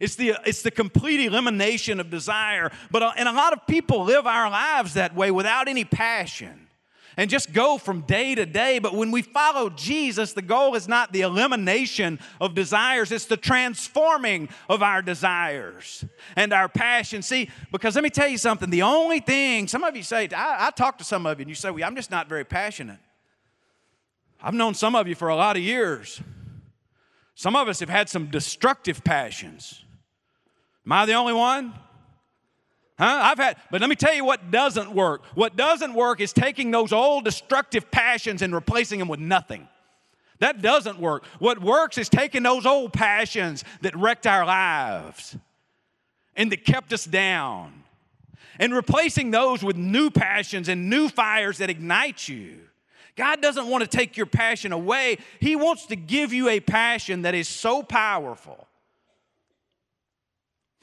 It's 0.00 0.14
the, 0.14 0.36
it's 0.46 0.62
the 0.62 0.70
complete 0.70 1.20
elimination 1.20 2.00
of 2.00 2.10
desire. 2.10 2.70
But, 2.90 3.02
uh, 3.02 3.12
and 3.16 3.28
a 3.28 3.32
lot 3.32 3.52
of 3.52 3.66
people 3.66 4.04
live 4.04 4.26
our 4.26 4.50
lives 4.50 4.94
that 4.94 5.14
way 5.14 5.30
without 5.30 5.68
any 5.68 5.84
passion 5.84 6.68
and 7.18 7.28
just 7.28 7.52
go 7.52 7.78
from 7.78 8.02
day 8.02 8.36
to 8.36 8.46
day. 8.46 8.78
But 8.78 8.94
when 8.94 9.10
we 9.10 9.22
follow 9.22 9.68
Jesus, 9.70 10.32
the 10.32 10.40
goal 10.40 10.76
is 10.76 10.86
not 10.86 11.12
the 11.12 11.22
elimination 11.22 12.20
of 12.40 12.54
desires, 12.54 13.10
it's 13.10 13.26
the 13.26 13.36
transforming 13.36 14.48
of 14.68 14.82
our 14.82 15.02
desires 15.02 16.04
and 16.36 16.52
our 16.52 16.68
passion. 16.68 17.20
See, 17.20 17.50
because 17.72 17.96
let 17.96 18.04
me 18.04 18.10
tell 18.10 18.28
you 18.28 18.38
something 18.38 18.70
the 18.70 18.82
only 18.82 19.18
thing, 19.18 19.66
some 19.66 19.82
of 19.82 19.96
you 19.96 20.04
say, 20.04 20.28
I, 20.34 20.68
I 20.68 20.70
talk 20.70 20.96
to 20.98 21.04
some 21.04 21.26
of 21.26 21.38
you 21.38 21.42
and 21.42 21.48
you 21.50 21.56
say, 21.56 21.70
well, 21.70 21.84
I'm 21.84 21.96
just 21.96 22.10
not 22.10 22.28
very 22.28 22.44
passionate. 22.44 23.00
I've 24.40 24.54
known 24.54 24.74
some 24.74 24.94
of 24.94 25.08
you 25.08 25.16
for 25.16 25.28
a 25.28 25.36
lot 25.36 25.56
of 25.56 25.62
years. 25.62 26.22
Some 27.34 27.56
of 27.56 27.66
us 27.66 27.80
have 27.80 27.88
had 27.88 28.08
some 28.08 28.26
destructive 28.26 29.02
passions. 29.02 29.84
Am 30.88 30.92
I 30.92 31.04
the 31.04 31.12
only 31.12 31.34
one? 31.34 31.74
Huh? 32.98 33.20
I've 33.22 33.36
had, 33.36 33.58
but 33.70 33.82
let 33.82 33.90
me 33.90 33.94
tell 33.94 34.14
you 34.14 34.24
what 34.24 34.50
doesn't 34.50 34.90
work. 34.90 35.22
What 35.34 35.54
doesn't 35.54 35.92
work 35.92 36.18
is 36.22 36.32
taking 36.32 36.70
those 36.70 36.94
old 36.94 37.26
destructive 37.26 37.90
passions 37.90 38.40
and 38.40 38.54
replacing 38.54 38.98
them 38.98 39.06
with 39.06 39.20
nothing. 39.20 39.68
That 40.38 40.62
doesn't 40.62 40.98
work. 40.98 41.26
What 41.40 41.60
works 41.60 41.98
is 41.98 42.08
taking 42.08 42.42
those 42.42 42.64
old 42.64 42.94
passions 42.94 43.64
that 43.82 43.94
wrecked 43.94 44.26
our 44.26 44.46
lives 44.46 45.36
and 46.34 46.50
that 46.52 46.64
kept 46.64 46.94
us 46.94 47.04
down 47.04 47.84
and 48.58 48.72
replacing 48.72 49.30
those 49.30 49.62
with 49.62 49.76
new 49.76 50.08
passions 50.08 50.70
and 50.70 50.88
new 50.88 51.10
fires 51.10 51.58
that 51.58 51.68
ignite 51.68 52.26
you. 52.28 52.60
God 53.14 53.42
doesn't 53.42 53.66
want 53.66 53.82
to 53.82 53.94
take 53.94 54.16
your 54.16 54.24
passion 54.24 54.72
away, 54.72 55.18
He 55.38 55.54
wants 55.54 55.84
to 55.88 55.96
give 55.96 56.32
you 56.32 56.48
a 56.48 56.60
passion 56.60 57.22
that 57.22 57.34
is 57.34 57.46
so 57.46 57.82
powerful 57.82 58.67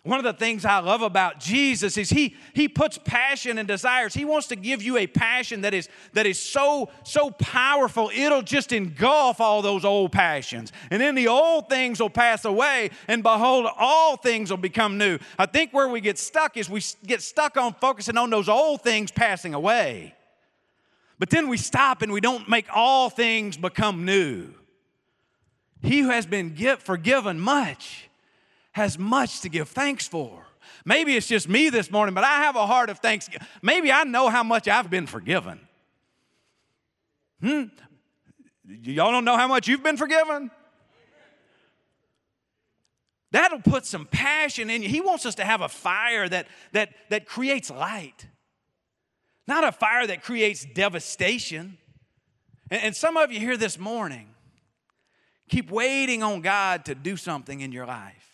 one 0.05 0.19
of 0.19 0.23
the 0.23 0.33
things 0.33 0.65
I 0.65 0.79
love 0.79 1.01
about 1.01 1.39
Jesus 1.39 1.97
is 1.97 2.11
he, 2.11 2.35
he 2.53 2.67
puts 2.67 2.99
passion 2.99 3.57
and 3.57 3.67
desires. 3.67 4.13
He 4.13 4.23
wants 4.23 4.45
to 4.47 4.55
give 4.55 4.83
you 4.83 4.97
a 4.97 5.07
passion 5.07 5.61
that 5.61 5.73
is, 5.73 5.89
that 6.13 6.27
is 6.27 6.39
so, 6.39 6.91
so 7.03 7.31
powerful, 7.31 8.11
it'll 8.13 8.43
just 8.43 8.71
engulf 8.71 9.41
all 9.41 9.63
those 9.63 9.83
old 9.83 10.11
passions. 10.11 10.71
And 10.91 11.01
then 11.01 11.15
the 11.15 11.27
old 11.27 11.69
things 11.69 11.99
will 11.99 12.11
pass 12.11 12.45
away, 12.45 12.91
and 13.07 13.23
behold, 13.23 13.65
all 13.79 14.15
things 14.15 14.51
will 14.51 14.57
become 14.57 14.99
new. 14.99 15.17
I 15.39 15.47
think 15.47 15.73
where 15.73 15.87
we 15.87 16.01
get 16.01 16.19
stuck 16.19 16.55
is 16.55 16.69
we 16.69 16.83
get 17.07 17.23
stuck 17.23 17.57
on 17.57 17.73
focusing 17.73 18.15
on 18.15 18.29
those 18.29 18.47
old 18.47 18.83
things 18.83 19.11
passing 19.11 19.55
away. 19.55 20.13
But 21.17 21.31
then 21.31 21.49
we 21.49 21.57
stop 21.57 22.03
and 22.03 22.11
we 22.11 22.21
don't 22.21 22.47
make 22.47 22.67
all 22.71 23.09
things 23.09 23.57
become 23.57 24.05
new. 24.05 24.53
He 25.81 26.01
who 26.01 26.09
has 26.09 26.27
been 26.27 26.55
forgiven 26.77 27.39
much 27.39 28.07
has 28.75 28.99
much 28.99 29.39
to 29.39 29.47
give 29.47 29.69
thanks 29.69 30.05
for. 30.05 30.45
Maybe 30.83 31.15
it's 31.15 31.27
just 31.27 31.47
me 31.47 31.69
this 31.69 31.89
morning, 31.89 32.13
but 32.13 32.25
I 32.25 32.43
have 32.43 32.57
a 32.57 32.67
heart 32.67 32.89
of 32.89 32.99
thanksgiving. 32.99 33.47
Maybe 33.61 33.89
I 33.89 34.03
know 34.03 34.27
how 34.27 34.43
much 34.43 34.67
I've 34.67 34.89
been 34.89 35.07
forgiven. 35.07 35.61
Hmm? 37.39 37.63
Y'all 38.67 39.13
don't 39.13 39.23
know 39.23 39.37
how 39.37 39.47
much 39.47 39.69
you've 39.69 39.81
been 39.81 39.95
forgiven? 39.95 40.51
That'll 43.31 43.61
put 43.61 43.85
some 43.85 44.07
passion 44.07 44.69
in 44.69 44.83
you. 44.83 44.89
He 44.89 44.99
wants 44.99 45.25
us 45.25 45.35
to 45.35 45.45
have 45.45 45.61
a 45.61 45.69
fire 45.69 46.27
that, 46.27 46.47
that, 46.73 46.89
that 47.09 47.25
creates 47.25 47.69
light, 47.69 48.27
not 49.47 49.63
a 49.63 49.71
fire 49.71 50.05
that 50.05 50.21
creates 50.21 50.65
devastation. 50.65 51.77
And, 52.69 52.83
and 52.83 52.95
some 52.95 53.15
of 53.15 53.31
you 53.31 53.39
here 53.39 53.55
this 53.55 53.79
morning 53.79 54.27
keep 55.47 55.71
waiting 55.71 56.23
on 56.23 56.41
God 56.41 56.83
to 56.85 56.95
do 56.95 57.15
something 57.15 57.61
in 57.61 57.71
your 57.71 57.85
life. 57.85 58.24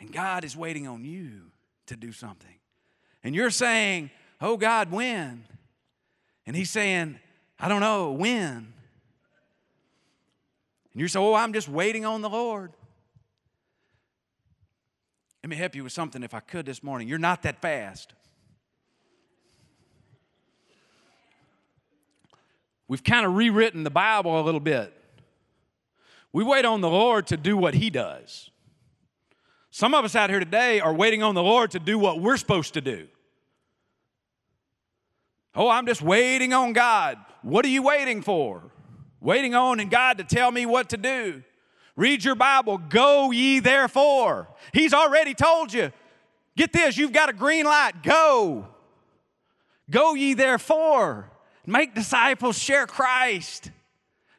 And 0.00 0.10
God 0.10 0.44
is 0.44 0.56
waiting 0.56 0.88
on 0.88 1.04
you 1.04 1.50
to 1.86 1.96
do 1.96 2.10
something. 2.10 2.54
And 3.22 3.34
you're 3.34 3.50
saying, 3.50 4.10
Oh 4.40 4.56
God, 4.56 4.90
when? 4.90 5.44
And 6.46 6.56
He's 6.56 6.70
saying, 6.70 7.20
I 7.58 7.68
don't 7.68 7.80
know, 7.80 8.12
when? 8.12 8.72
And 10.92 10.94
you're 10.94 11.08
saying, 11.08 11.24
Oh, 11.24 11.34
I'm 11.34 11.52
just 11.52 11.68
waiting 11.68 12.06
on 12.06 12.22
the 12.22 12.30
Lord. 12.30 12.72
Let 15.44 15.50
me 15.50 15.56
help 15.56 15.74
you 15.74 15.84
with 15.84 15.92
something 15.92 16.22
if 16.22 16.34
I 16.34 16.40
could 16.40 16.66
this 16.66 16.82
morning. 16.82 17.08
You're 17.08 17.18
not 17.18 17.42
that 17.42 17.60
fast. 17.60 18.14
We've 22.88 23.04
kind 23.04 23.24
of 23.24 23.34
rewritten 23.36 23.84
the 23.84 23.90
Bible 23.90 24.40
a 24.40 24.42
little 24.42 24.60
bit. 24.60 24.92
We 26.32 26.42
wait 26.42 26.64
on 26.64 26.80
the 26.80 26.88
Lord 26.88 27.26
to 27.28 27.36
do 27.36 27.56
what 27.56 27.74
He 27.74 27.90
does. 27.90 28.50
Some 29.80 29.94
of 29.94 30.04
us 30.04 30.14
out 30.14 30.28
here 30.28 30.40
today 30.40 30.78
are 30.78 30.92
waiting 30.92 31.22
on 31.22 31.34
the 31.34 31.42
Lord 31.42 31.70
to 31.70 31.78
do 31.78 31.98
what 31.98 32.20
we're 32.20 32.36
supposed 32.36 32.74
to 32.74 32.82
do. 32.82 33.08
Oh, 35.54 35.70
I'm 35.70 35.86
just 35.86 36.02
waiting 36.02 36.52
on 36.52 36.74
God. 36.74 37.16
What 37.40 37.64
are 37.64 37.68
you 37.68 37.82
waiting 37.82 38.20
for? 38.20 38.62
Waiting 39.22 39.54
on 39.54 39.80
and 39.80 39.90
God 39.90 40.18
to 40.18 40.24
tell 40.24 40.52
me 40.52 40.66
what 40.66 40.90
to 40.90 40.98
do. 40.98 41.42
Read 41.96 42.22
your 42.22 42.34
Bible. 42.34 42.76
Go 42.76 43.30
ye 43.30 43.58
therefore. 43.58 44.48
He's 44.74 44.92
already 44.92 45.32
told 45.32 45.72
you. 45.72 45.92
Get 46.58 46.74
this, 46.74 46.98
you've 46.98 47.14
got 47.14 47.30
a 47.30 47.32
green 47.32 47.64
light. 47.64 48.02
Go. 48.02 48.68
Go 49.88 50.12
ye 50.12 50.34
therefore. 50.34 51.30
Make 51.64 51.94
disciples, 51.94 52.58
share 52.58 52.86
Christ. 52.86 53.70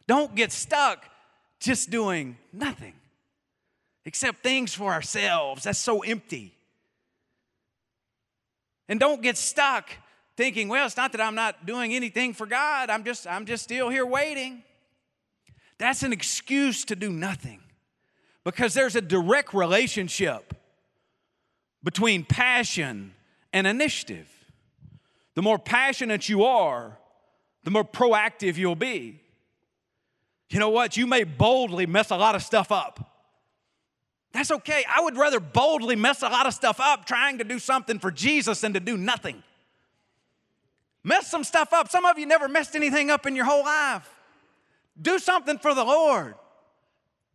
Don't 0.05 0.35
get 0.35 0.51
stuck 0.51 1.03
just 1.59 1.89
doing 1.89 2.37
nothing 2.53 2.93
except 4.05 4.43
things 4.43 4.73
for 4.73 4.91
ourselves. 4.91 5.63
That's 5.63 5.79
so 5.79 6.01
empty. 6.01 6.53
And 8.87 8.99
don't 8.99 9.21
get 9.21 9.37
stuck 9.37 9.89
thinking, 10.35 10.67
well, 10.67 10.85
it's 10.85 10.97
not 10.97 11.11
that 11.11 11.21
I'm 11.21 11.35
not 11.35 11.65
doing 11.65 11.93
anything 11.93 12.33
for 12.33 12.45
God. 12.45 12.89
I'm 12.89 13.03
just 13.03 13.27
I'm 13.27 13.45
just 13.45 13.63
still 13.63 13.89
here 13.89 14.05
waiting. 14.05 14.63
That's 15.77 16.03
an 16.03 16.13
excuse 16.13 16.85
to 16.85 16.95
do 16.95 17.11
nothing. 17.11 17.61
Because 18.43 18.73
there's 18.73 18.95
a 18.95 19.01
direct 19.01 19.53
relationship 19.53 20.55
between 21.83 22.23
passion 22.23 23.13
and 23.53 23.67
initiative. 23.67 24.27
The 25.35 25.41
more 25.41 25.59
passionate 25.59 26.27
you 26.27 26.43
are, 26.43 26.97
the 27.63 27.71
more 27.71 27.85
proactive 27.85 28.57
you'll 28.57 28.75
be. 28.75 29.21
You 30.49 30.59
know 30.59 30.69
what? 30.69 30.97
You 30.97 31.07
may 31.07 31.23
boldly 31.23 31.85
mess 31.85 32.09
a 32.11 32.17
lot 32.17 32.35
of 32.35 32.43
stuff 32.43 32.71
up. 32.71 33.10
That's 34.33 34.51
okay. 34.51 34.85
I 34.89 35.01
would 35.01 35.17
rather 35.17 35.39
boldly 35.39 35.95
mess 35.95 36.21
a 36.21 36.29
lot 36.29 36.47
of 36.47 36.53
stuff 36.53 36.79
up 36.79 37.05
trying 37.05 37.37
to 37.39 37.43
do 37.43 37.59
something 37.59 37.99
for 37.99 38.11
Jesus 38.11 38.61
than 38.61 38.73
to 38.73 38.79
do 38.79 38.97
nothing. 38.97 39.43
Mess 41.03 41.27
some 41.27 41.43
stuff 41.43 41.73
up. 41.73 41.89
Some 41.89 42.05
of 42.05 42.17
you 42.17 42.25
never 42.25 42.47
messed 42.47 42.75
anything 42.75 43.09
up 43.09 43.25
in 43.25 43.35
your 43.35 43.45
whole 43.45 43.63
life. 43.63 44.09
Do 45.01 45.19
something 45.19 45.57
for 45.57 45.73
the 45.73 45.83
Lord. 45.83 46.35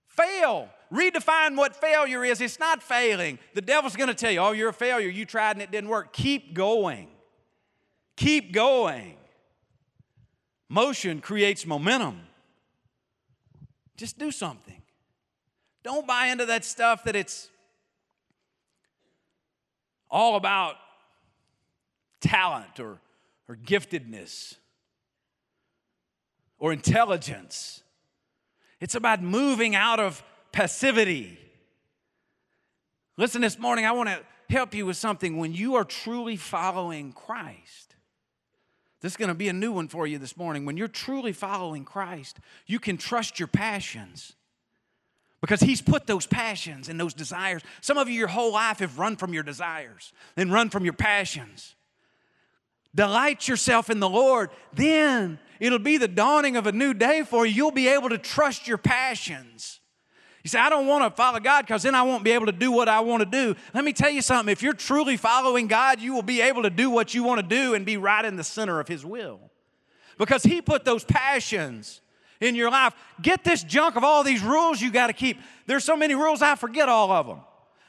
Fail. 0.07 0.71
Redefine 0.93 1.57
what 1.57 1.75
failure 1.75 2.25
is. 2.25 2.41
It's 2.41 2.61
not 2.61 2.83
failing. 2.83 3.39
The 3.55 3.61
devil's 3.61 3.97
going 3.97 4.09
to 4.09 4.15
tell 4.15 4.31
you, 4.31 4.39
oh, 4.39 4.53
you're 4.53 4.69
a 4.69 4.75
failure. 4.75 5.09
You 5.09 5.27
tried 5.27 5.53
and 5.53 5.63
it 5.63 5.71
didn't 5.71 5.91
work. 5.91 6.13
Keep 6.13 6.55
going. 6.55 7.09
Keep 8.17 8.53
going. 8.53 9.17
Motion 10.69 11.21
creates 11.21 11.67
momentum. 11.67 12.21
Just 13.97 14.19
do 14.19 14.31
something. 14.31 14.83
Don't 15.87 16.05
buy 16.05 16.27
into 16.27 16.47
that 16.47 16.65
stuff 16.65 17.05
that 17.05 17.15
it's 17.15 17.49
all 20.11 20.35
about 20.35 20.75
talent 22.21 22.81
or, 22.81 22.99
or 23.49 23.55
giftedness 23.55 24.57
or 26.59 26.73
intelligence. 26.73 27.85
It's 28.81 28.97
about 28.97 29.23
moving 29.23 29.77
out 29.77 30.01
of 30.01 30.25
passivity. 30.51 31.39
Listen, 33.17 33.41
this 33.41 33.57
morning, 33.57 33.87
I 33.87 33.93
want 33.93 34.09
to 34.09 34.19
help 34.51 34.75
you 34.75 34.87
with 34.87 34.97
something. 34.97 35.37
When 35.37 35.53
you 35.53 35.77
are 35.77 35.85
truly 35.85 36.37
following 36.37 37.13
Christ, 37.13 37.95
this 39.03 39.13
is 39.13 39.17
going 39.17 39.29
to 39.29 39.37
be 39.37 39.47
a 39.47 39.53
new 39.53 39.71
one 39.71 39.87
for 39.87 40.09
you 40.09 40.19
this 40.19 40.37
morning. 40.37 40.65
When 40.65 40.77
you're 40.77 40.89
truly 40.89 41.33
following 41.33 41.85
Christ, 41.85 42.41
you 42.67 42.81
can 42.81 42.97
trust 42.97 43.39
your 43.39 43.47
passions 43.47 44.35
because 45.47 45.61
He's 45.61 45.81
put 45.81 46.09
those 46.09 46.27
passions 46.27 46.89
and 46.89 46.99
those 46.99 47.15
desires. 47.15 47.63
Some 47.81 47.99
of 47.99 48.09
you, 48.09 48.17
your 48.17 48.27
whole 48.27 48.53
life, 48.53 48.81
have 48.81 48.99
run 48.99 49.15
from 49.15 49.33
your 49.33 49.45
desires 49.45 50.13
and 50.37 50.53
run 50.53 50.71
from 50.71 50.83
your 50.83 50.93
passions. 50.93 51.77
Delight 52.97 53.47
yourself 53.47 53.89
in 53.89 54.01
the 54.01 54.09
Lord, 54.09 54.51
then 54.73 55.39
it'll 55.61 55.79
be 55.79 55.99
the 55.99 56.09
dawning 56.09 56.57
of 56.57 56.67
a 56.67 56.73
new 56.73 56.93
day 56.93 57.23
for 57.23 57.47
you. 57.47 57.55
You'll 57.55 57.71
be 57.71 57.87
able 57.87 58.09
to 58.09 58.19
trust 58.19 58.67
your 58.67 58.77
passions. 58.77 59.79
You 60.43 60.49
say, 60.49 60.59
I 60.59 60.69
don't 60.69 60.89
want 60.89 61.05
to 61.05 61.17
follow 61.17 61.39
God 61.39 61.65
because 61.65 61.85
then 61.85 61.95
I 61.95 62.03
won't 62.03 62.25
be 62.25 62.33
able 62.33 62.47
to 62.47 62.53
do 62.53 62.73
what 62.73 62.89
I 62.89 62.99
want 62.99 63.21
to 63.23 63.29
do. 63.29 63.55
Let 63.73 63.85
me 63.85 63.93
tell 63.93 64.11
you 64.11 64.23
something. 64.23 64.51
If 64.51 64.65
you're 64.65 64.73
truly 64.73 65.17
following 65.17 65.69
God, 65.69 66.01
you 66.01 66.13
will 66.13 66.23
be 66.23 66.41
able 66.41 66.65
to 66.65 66.71
do 66.71 66.91
what 66.91 67.15
you 67.15 67.23
want 67.23 67.41
to 67.41 67.47
do 67.47 67.75
and 67.75 67.87
be 67.87 67.99
right 67.99 68.25
in 68.25 68.35
the 68.35 68.45
center 68.45 68.81
of 68.81 68.89
His 68.89 69.05
will. 69.05 69.39
Because 70.19 70.43
He 70.43 70.61
put 70.61 70.85
those 70.85 71.05
passions 71.05 72.01
in 72.41 72.55
your 72.55 72.71
life. 72.71 72.95
Get 73.21 73.45
this 73.45 73.63
junk 73.63 73.97
of 73.97 74.05
all 74.05 74.25
these 74.25 74.43
rules 74.43 74.81
you 74.81 74.91
got 74.91 75.09
to 75.09 75.13
keep. 75.13 75.39
There's 75.67 75.85
so 75.85 75.97
many 75.97 76.15
rules, 76.15 76.43
I 76.43 76.55
forget 76.55 76.89
all 76.89 77.11
of 77.11 77.27
them. 77.27 77.41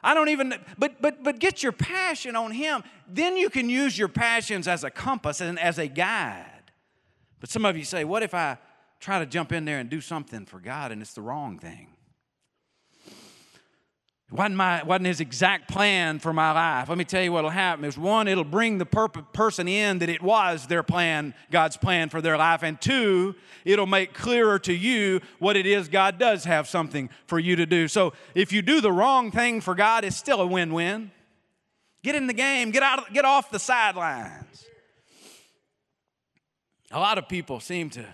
I 0.04 0.14
don't 0.14 0.30
even, 0.30 0.54
but, 0.78 1.02
but, 1.02 1.24
but 1.24 1.40
get 1.40 1.64
your 1.64 1.72
passion 1.72 2.36
on 2.36 2.52
Him. 2.52 2.84
Then 3.08 3.36
you 3.36 3.50
can 3.50 3.70
use 3.70 3.98
your 3.98 4.08
passions 4.08 4.68
as 4.68 4.84
a 4.84 4.90
compass 4.90 5.42
and 5.42 5.60
as 5.60 5.80
a 5.80 5.88
guide. 5.88 6.72
But 7.40 7.50
some 7.50 7.66
of 7.66 7.78
you 7.78 7.84
say, 7.84 8.04
what 8.04 8.24
if 8.24 8.34
I 8.34 8.58
try 9.00 9.20
to 9.20 9.26
jump 9.26 9.52
in 9.52 9.66
there 9.66 9.80
and 9.80 9.90
do 9.90 10.02
something 10.02 10.46
for 10.46 10.60
God 10.60 10.92
and 10.92 11.02
it's 11.02 11.14
the 11.14 11.22
wrong 11.22 11.60
thing? 11.60 11.97
Wasn't, 14.30 14.56
my, 14.56 14.84
wasn't 14.84 15.06
his 15.06 15.22
exact 15.22 15.70
plan 15.70 16.20
for 16.20 16.34
my 16.34 16.52
life. 16.52 16.90
Let 16.90 16.98
me 16.98 17.06
tell 17.06 17.24
you 17.24 17.32
what 17.32 17.46
will 17.46 17.50
happen. 17.50 17.86
Is 17.86 17.98
one, 17.98 18.28
it'll 18.28 18.44
bring 18.44 18.78
the 18.78 18.86
per- 18.86 19.08
person 19.08 19.70
in 19.70 20.00
that 20.00 20.10
it 20.10 20.22
was 20.22 20.68
their 20.68 20.84
plan, 20.84 21.34
God's 21.50 21.78
plan 21.78 22.10
for 22.10 22.20
their 22.20 22.36
life. 22.38 22.62
And 22.62 22.80
two, 22.80 23.36
it'll 23.63 23.86
make 23.86 24.13
clearer 24.13 24.60
to 24.60 24.74
you 24.74 25.22
what 25.40 25.56
it 25.56 25.66
is 25.66 25.88
God 25.88 26.20
does 26.20 26.44
have 26.44 26.68
something 26.68 27.10
for 27.26 27.40
you 27.40 27.56
to 27.56 27.66
do. 27.66 27.88
So 27.88 28.12
if 28.36 28.52
you 28.52 28.62
do 28.62 28.82
the 28.82 28.92
wrong 28.92 29.32
thing 29.32 29.62
for 29.62 29.76
God, 29.76 30.04
it's 30.04 30.18
still 30.18 30.42
a 30.42 30.48
win 30.48 30.74
win. 30.74 31.12
Get 32.04 32.16
in 32.16 32.28
the 32.28 32.34
game, 32.34 32.72
get, 32.72 32.84
out, 32.84 33.13
get 33.13 33.24
off 33.24 33.50
the 33.50 33.60
sidelines. 33.60 34.66
A 36.92 37.00
lot 37.00 37.18
of 37.18 37.30
people 37.30 37.62
seem 37.62 37.90
to 37.92 38.06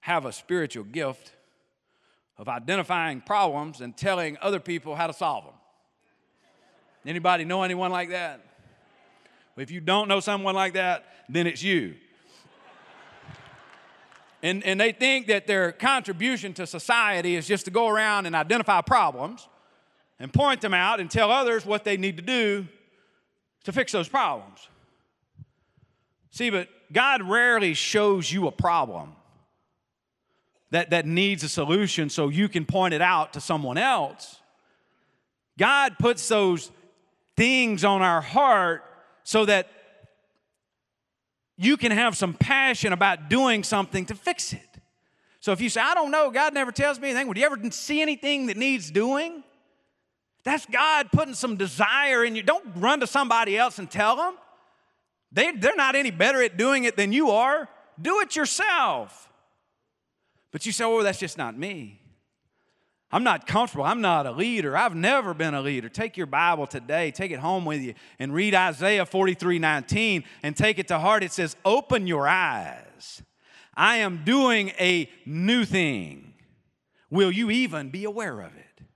have 0.00 0.26
a 0.26 0.32
spiritual 0.32 0.84
gift 0.84 1.32
of 2.36 2.48
identifying 2.48 3.20
problems 3.20 3.80
and 3.80 3.96
telling 3.96 4.36
other 4.40 4.60
people 4.60 4.96
how 4.96 5.06
to 5.06 5.12
solve 5.12 5.44
them. 5.44 5.54
Anybody 7.06 7.44
know 7.44 7.62
anyone 7.62 7.90
like 7.90 8.10
that? 8.10 8.40
If 9.56 9.70
you 9.70 9.80
don't 9.80 10.08
know 10.08 10.20
someone 10.20 10.54
like 10.54 10.72
that, 10.72 11.04
then 11.28 11.46
it's 11.46 11.62
you. 11.62 11.94
And, 14.42 14.62
and 14.64 14.78
they 14.78 14.92
think 14.92 15.28
that 15.28 15.46
their 15.46 15.72
contribution 15.72 16.52
to 16.54 16.66
society 16.66 17.36
is 17.36 17.46
just 17.46 17.64
to 17.64 17.70
go 17.70 17.88
around 17.88 18.26
and 18.26 18.34
identify 18.36 18.80
problems 18.82 19.48
and 20.18 20.32
point 20.32 20.60
them 20.60 20.74
out 20.74 21.00
and 21.00 21.10
tell 21.10 21.30
others 21.30 21.64
what 21.64 21.84
they 21.84 21.96
need 21.96 22.16
to 22.16 22.22
do 22.22 22.66
to 23.64 23.72
fix 23.72 23.92
those 23.92 24.08
problems. 24.08 24.68
See, 26.30 26.50
but 26.50 26.68
God 26.92 27.22
rarely 27.22 27.74
shows 27.74 28.30
you 28.30 28.46
a 28.46 28.52
problem 28.52 29.14
that, 30.74 30.90
that 30.90 31.06
needs 31.06 31.44
a 31.44 31.48
solution 31.48 32.10
so 32.10 32.28
you 32.28 32.48
can 32.48 32.64
point 32.66 32.94
it 32.94 33.00
out 33.00 33.34
to 33.34 33.40
someone 33.40 33.78
else. 33.78 34.40
God 35.56 35.96
puts 36.00 36.26
those 36.26 36.72
things 37.36 37.84
on 37.84 38.02
our 38.02 38.20
heart 38.20 38.82
so 39.22 39.44
that 39.44 39.68
you 41.56 41.76
can 41.76 41.92
have 41.92 42.16
some 42.16 42.34
passion 42.34 42.92
about 42.92 43.28
doing 43.28 43.62
something 43.62 44.04
to 44.06 44.16
fix 44.16 44.52
it. 44.52 44.68
So 45.38 45.52
if 45.52 45.60
you 45.60 45.68
say, 45.68 45.80
I 45.80 45.94
don't 45.94 46.10
know, 46.10 46.32
God 46.32 46.54
never 46.54 46.72
tells 46.72 46.98
me 46.98 47.10
anything, 47.10 47.28
would 47.28 47.38
you 47.38 47.44
ever 47.44 47.70
see 47.70 48.02
anything 48.02 48.46
that 48.46 48.56
needs 48.56 48.90
doing? 48.90 49.44
That's 50.42 50.66
God 50.66 51.12
putting 51.12 51.34
some 51.34 51.56
desire 51.56 52.24
in 52.24 52.34
you. 52.34 52.42
Don't 52.42 52.64
run 52.74 52.98
to 52.98 53.06
somebody 53.06 53.56
else 53.56 53.78
and 53.78 53.88
tell 53.88 54.16
them. 54.16 54.34
They, 55.30 55.52
they're 55.52 55.76
not 55.76 55.94
any 55.94 56.10
better 56.10 56.42
at 56.42 56.56
doing 56.56 56.82
it 56.82 56.96
than 56.96 57.12
you 57.12 57.30
are. 57.30 57.68
Do 58.00 58.20
it 58.22 58.34
yourself. 58.34 59.23
But 60.54 60.64
you 60.66 60.70
say, 60.70 60.84
oh, 60.84 61.02
that's 61.02 61.18
just 61.18 61.36
not 61.36 61.58
me. 61.58 62.00
I'm 63.10 63.24
not 63.24 63.44
comfortable. 63.44 63.84
I'm 63.84 64.00
not 64.00 64.24
a 64.24 64.30
leader. 64.30 64.76
I've 64.76 64.94
never 64.94 65.34
been 65.34 65.52
a 65.52 65.60
leader. 65.60 65.88
Take 65.88 66.16
your 66.16 66.28
Bible 66.28 66.68
today, 66.68 67.10
take 67.10 67.32
it 67.32 67.40
home 67.40 67.64
with 67.64 67.80
you, 67.80 67.94
and 68.20 68.32
read 68.32 68.54
Isaiah 68.54 69.04
43 69.04 69.58
19 69.58 70.22
and 70.44 70.56
take 70.56 70.78
it 70.78 70.86
to 70.88 71.00
heart. 71.00 71.24
It 71.24 71.32
says, 71.32 71.56
Open 71.64 72.06
your 72.06 72.28
eyes. 72.28 73.20
I 73.74 73.96
am 73.96 74.22
doing 74.24 74.68
a 74.78 75.10
new 75.26 75.64
thing. 75.64 76.34
Will 77.10 77.32
you 77.32 77.50
even 77.50 77.90
be 77.90 78.04
aware 78.04 78.40
of 78.40 78.54
it? 78.54 78.86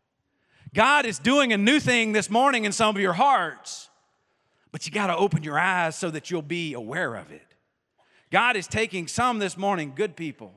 God 0.73 1.07
is 1.07 1.19
doing 1.19 1.53
a 1.53 1.59
new 1.59 1.81
thing 1.81 2.13
this 2.13 2.31
morning 2.31 2.67
in 2.67 2.71
some 2.71 2.95
of 2.95 3.03
your 3.03 3.15
hearts, 3.15 3.91
but 4.71 4.87
you 4.87 4.93
got 4.93 5.09
to 5.09 5.17
open 5.17 5.43
your 5.43 5.59
eyes 5.59 5.97
so 5.97 6.09
that 6.11 6.31
you'll 6.31 6.41
be 6.41 6.75
aware 6.75 7.17
of 7.17 7.33
it. 7.33 7.57
God 8.31 8.55
is 8.55 8.69
taking 8.69 9.09
some 9.09 9.41
this 9.41 9.57
morning, 9.57 9.95
good 9.97 10.15
people, 10.15 10.55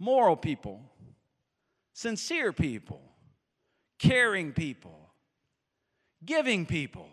moral 0.00 0.36
people, 0.36 0.80
sincere 1.92 2.52
people, 2.52 3.00
caring 4.00 4.52
people, 4.52 5.12
giving 6.24 6.66
people. 6.66 7.06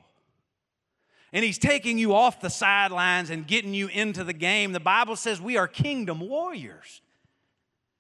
And 1.33 1.43
he's 1.43 1.57
taking 1.57 1.97
you 1.97 2.15
off 2.15 2.39
the 2.39 2.49
sidelines 2.49 3.29
and 3.29 3.45
getting 3.45 3.73
you 3.73 3.89
into 3.89 4.23
the 4.23 4.33
game. 4.33 4.71
The 4.71 4.79
Bible 4.79 5.17
says 5.17 5.41
we 5.41 5.57
are 5.57 5.67
kingdom 5.67 6.21
warriors. 6.21 7.01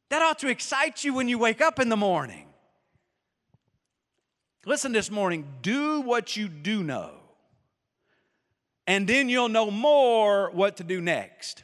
That 0.09 0.21
ought 0.21 0.39
to 0.39 0.47
excite 0.47 1.03
you 1.03 1.13
when 1.13 1.27
you 1.27 1.37
wake 1.37 1.59
up 1.59 1.79
in 1.79 1.89
the 1.89 1.97
morning. 1.97 2.47
Listen 4.65 4.91
this 4.91 5.11
morning 5.11 5.47
do 5.61 6.01
what 6.01 6.35
you 6.35 6.47
do 6.47 6.83
know, 6.83 7.11
and 8.85 9.07
then 9.07 9.29
you'll 9.29 9.47
know 9.47 9.71
more 9.71 10.49
what 10.51 10.77
to 10.77 10.83
do 10.83 10.99
next. 10.99 11.63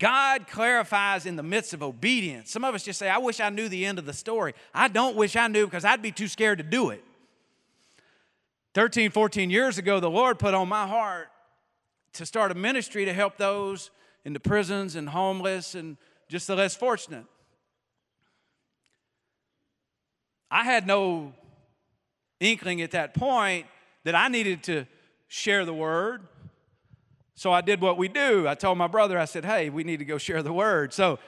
God 0.00 0.48
clarifies 0.48 1.26
in 1.26 1.36
the 1.36 1.42
midst 1.42 1.74
of 1.74 1.82
obedience. 1.82 2.50
Some 2.50 2.64
of 2.64 2.74
us 2.74 2.82
just 2.82 2.98
say, 2.98 3.10
I 3.10 3.18
wish 3.18 3.38
I 3.38 3.50
knew 3.50 3.68
the 3.68 3.84
end 3.84 3.98
of 3.98 4.06
the 4.06 4.14
story. 4.14 4.54
I 4.74 4.88
don't 4.88 5.14
wish 5.14 5.36
I 5.36 5.46
knew 5.46 5.66
because 5.66 5.84
I'd 5.84 6.00
be 6.00 6.10
too 6.10 6.26
scared 6.26 6.56
to 6.56 6.64
do 6.64 6.88
it. 6.88 7.04
13, 8.72 9.10
14 9.10 9.50
years 9.50 9.76
ago, 9.76 10.00
the 10.00 10.10
Lord 10.10 10.38
put 10.38 10.54
on 10.54 10.68
my 10.68 10.86
heart 10.86 11.28
to 12.14 12.24
start 12.24 12.50
a 12.50 12.54
ministry 12.54 13.04
to 13.04 13.12
help 13.12 13.36
those 13.36 13.90
in 14.24 14.32
the 14.32 14.40
prisons 14.40 14.96
and 14.96 15.10
homeless 15.10 15.74
and 15.74 15.98
just 16.28 16.46
the 16.46 16.56
less 16.56 16.74
fortunate. 16.74 17.26
I 20.50 20.64
had 20.64 20.86
no 20.86 21.34
inkling 22.40 22.80
at 22.80 22.92
that 22.92 23.12
point 23.12 23.66
that 24.04 24.14
I 24.14 24.28
needed 24.28 24.62
to 24.64 24.86
share 25.28 25.66
the 25.66 25.74
word. 25.74 26.22
So 27.40 27.54
I 27.54 27.62
did 27.62 27.80
what 27.80 27.96
we 27.96 28.06
do. 28.06 28.46
I 28.46 28.54
told 28.54 28.76
my 28.76 28.86
brother, 28.86 29.18
I 29.18 29.24
said, 29.24 29.46
hey, 29.46 29.70
we 29.70 29.82
need 29.82 30.00
to 30.00 30.04
go 30.04 30.18
share 30.18 30.42
the 30.42 30.52
word. 30.52 30.92
So 30.92 31.18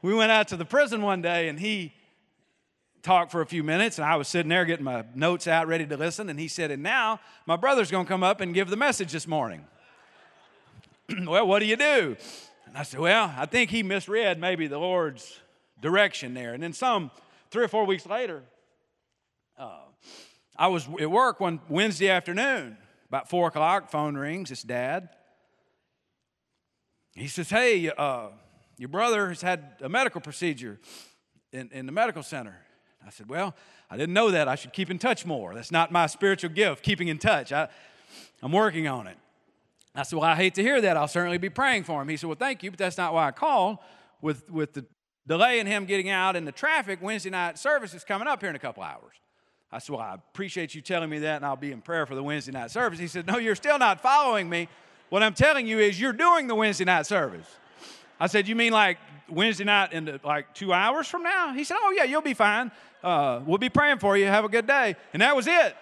we 0.00 0.14
went 0.14 0.32
out 0.32 0.48
to 0.48 0.56
the 0.56 0.64
prison 0.64 1.02
one 1.02 1.20
day 1.20 1.48
and 1.48 1.60
he 1.60 1.92
talked 3.02 3.30
for 3.30 3.42
a 3.42 3.46
few 3.46 3.62
minutes 3.62 3.98
and 3.98 4.06
I 4.06 4.16
was 4.16 4.26
sitting 4.26 4.48
there 4.48 4.64
getting 4.64 4.86
my 4.86 5.04
notes 5.14 5.46
out 5.46 5.66
ready 5.66 5.84
to 5.84 5.98
listen. 5.98 6.30
And 6.30 6.40
he 6.40 6.48
said, 6.48 6.70
and 6.70 6.82
now 6.82 7.20
my 7.44 7.56
brother's 7.56 7.90
going 7.90 8.06
to 8.06 8.08
come 8.08 8.22
up 8.22 8.40
and 8.40 8.54
give 8.54 8.70
the 8.70 8.78
message 8.78 9.12
this 9.12 9.28
morning. 9.28 9.62
well, 11.26 11.46
what 11.46 11.58
do 11.58 11.66
you 11.66 11.76
do? 11.76 12.16
And 12.64 12.78
I 12.78 12.82
said, 12.82 13.00
well, 13.00 13.30
I 13.36 13.44
think 13.44 13.68
he 13.68 13.82
misread 13.82 14.40
maybe 14.40 14.68
the 14.68 14.78
Lord's 14.78 15.38
direction 15.82 16.32
there. 16.32 16.54
And 16.54 16.62
then 16.62 16.72
some 16.72 17.10
three 17.50 17.64
or 17.64 17.68
four 17.68 17.84
weeks 17.84 18.06
later, 18.06 18.42
uh, 19.58 19.80
I 20.56 20.68
was 20.68 20.88
at 20.98 21.10
work 21.10 21.40
one 21.40 21.60
Wednesday 21.68 22.08
afternoon, 22.08 22.78
about 23.14 23.30
four 23.30 23.46
o'clock, 23.46 23.92
phone 23.92 24.16
rings, 24.16 24.50
it's 24.50 24.64
dad. 24.64 25.08
He 27.14 27.28
says, 27.28 27.48
Hey, 27.48 27.88
uh, 27.96 28.30
your 28.76 28.88
brother 28.88 29.28
has 29.28 29.40
had 29.40 29.76
a 29.82 29.88
medical 29.88 30.20
procedure 30.20 30.80
in, 31.52 31.70
in 31.70 31.86
the 31.86 31.92
medical 31.92 32.24
center. 32.24 32.56
I 33.06 33.10
said, 33.10 33.30
Well, 33.30 33.54
I 33.88 33.96
didn't 33.96 34.14
know 34.14 34.32
that. 34.32 34.48
I 34.48 34.56
should 34.56 34.72
keep 34.72 34.90
in 34.90 34.98
touch 34.98 35.24
more. 35.24 35.54
That's 35.54 35.70
not 35.70 35.92
my 35.92 36.08
spiritual 36.08 36.50
gift, 36.50 36.82
keeping 36.82 37.06
in 37.06 37.18
touch. 37.18 37.52
I, 37.52 37.68
I'm 38.42 38.50
working 38.50 38.88
on 38.88 39.06
it. 39.06 39.16
I 39.94 40.02
said, 40.02 40.18
Well, 40.18 40.28
I 40.28 40.34
hate 40.34 40.56
to 40.56 40.62
hear 40.62 40.80
that. 40.80 40.96
I'll 40.96 41.06
certainly 41.06 41.38
be 41.38 41.50
praying 41.50 41.84
for 41.84 42.02
him. 42.02 42.08
He 42.08 42.16
said, 42.16 42.26
Well, 42.26 42.36
thank 42.36 42.64
you, 42.64 42.72
but 42.72 42.78
that's 42.78 42.98
not 42.98 43.14
why 43.14 43.28
I 43.28 43.30
called. 43.30 43.78
With, 44.22 44.50
with 44.50 44.72
the 44.72 44.86
delay 45.24 45.60
in 45.60 45.68
him 45.68 45.84
getting 45.84 46.10
out 46.10 46.34
and 46.34 46.48
the 46.48 46.52
traffic, 46.52 46.98
Wednesday 47.00 47.30
night 47.30 47.60
service 47.60 47.94
is 47.94 48.02
coming 48.02 48.26
up 48.26 48.40
here 48.40 48.50
in 48.50 48.56
a 48.56 48.58
couple 48.58 48.82
hours. 48.82 49.14
I 49.74 49.78
said, 49.78 49.96
Well, 49.96 50.02
I 50.02 50.14
appreciate 50.14 50.72
you 50.76 50.80
telling 50.80 51.10
me 51.10 51.18
that, 51.20 51.36
and 51.36 51.44
I'll 51.44 51.56
be 51.56 51.72
in 51.72 51.80
prayer 51.80 52.06
for 52.06 52.14
the 52.14 52.22
Wednesday 52.22 52.52
night 52.52 52.70
service. 52.70 53.00
He 53.00 53.08
said, 53.08 53.26
No, 53.26 53.38
you're 53.38 53.56
still 53.56 53.78
not 53.78 54.00
following 54.00 54.48
me. 54.48 54.68
What 55.08 55.24
I'm 55.24 55.34
telling 55.34 55.66
you 55.66 55.80
is 55.80 56.00
you're 56.00 56.12
doing 56.12 56.46
the 56.46 56.54
Wednesday 56.54 56.84
night 56.84 57.06
service. 57.06 57.46
I 58.20 58.28
said, 58.28 58.46
You 58.46 58.54
mean 58.54 58.72
like 58.72 58.98
Wednesday 59.28 59.64
night 59.64 59.92
in 59.92 60.20
like 60.22 60.54
two 60.54 60.72
hours 60.72 61.08
from 61.08 61.24
now? 61.24 61.52
He 61.52 61.64
said, 61.64 61.76
Oh, 61.80 61.92
yeah, 61.96 62.04
you'll 62.04 62.22
be 62.22 62.34
fine. 62.34 62.70
Uh, 63.02 63.40
we'll 63.44 63.58
be 63.58 63.68
praying 63.68 63.98
for 63.98 64.16
you. 64.16 64.26
Have 64.26 64.44
a 64.44 64.48
good 64.48 64.66
day. 64.66 64.94
And 65.12 65.20
that 65.20 65.34
was 65.34 65.48
it. 65.48 65.76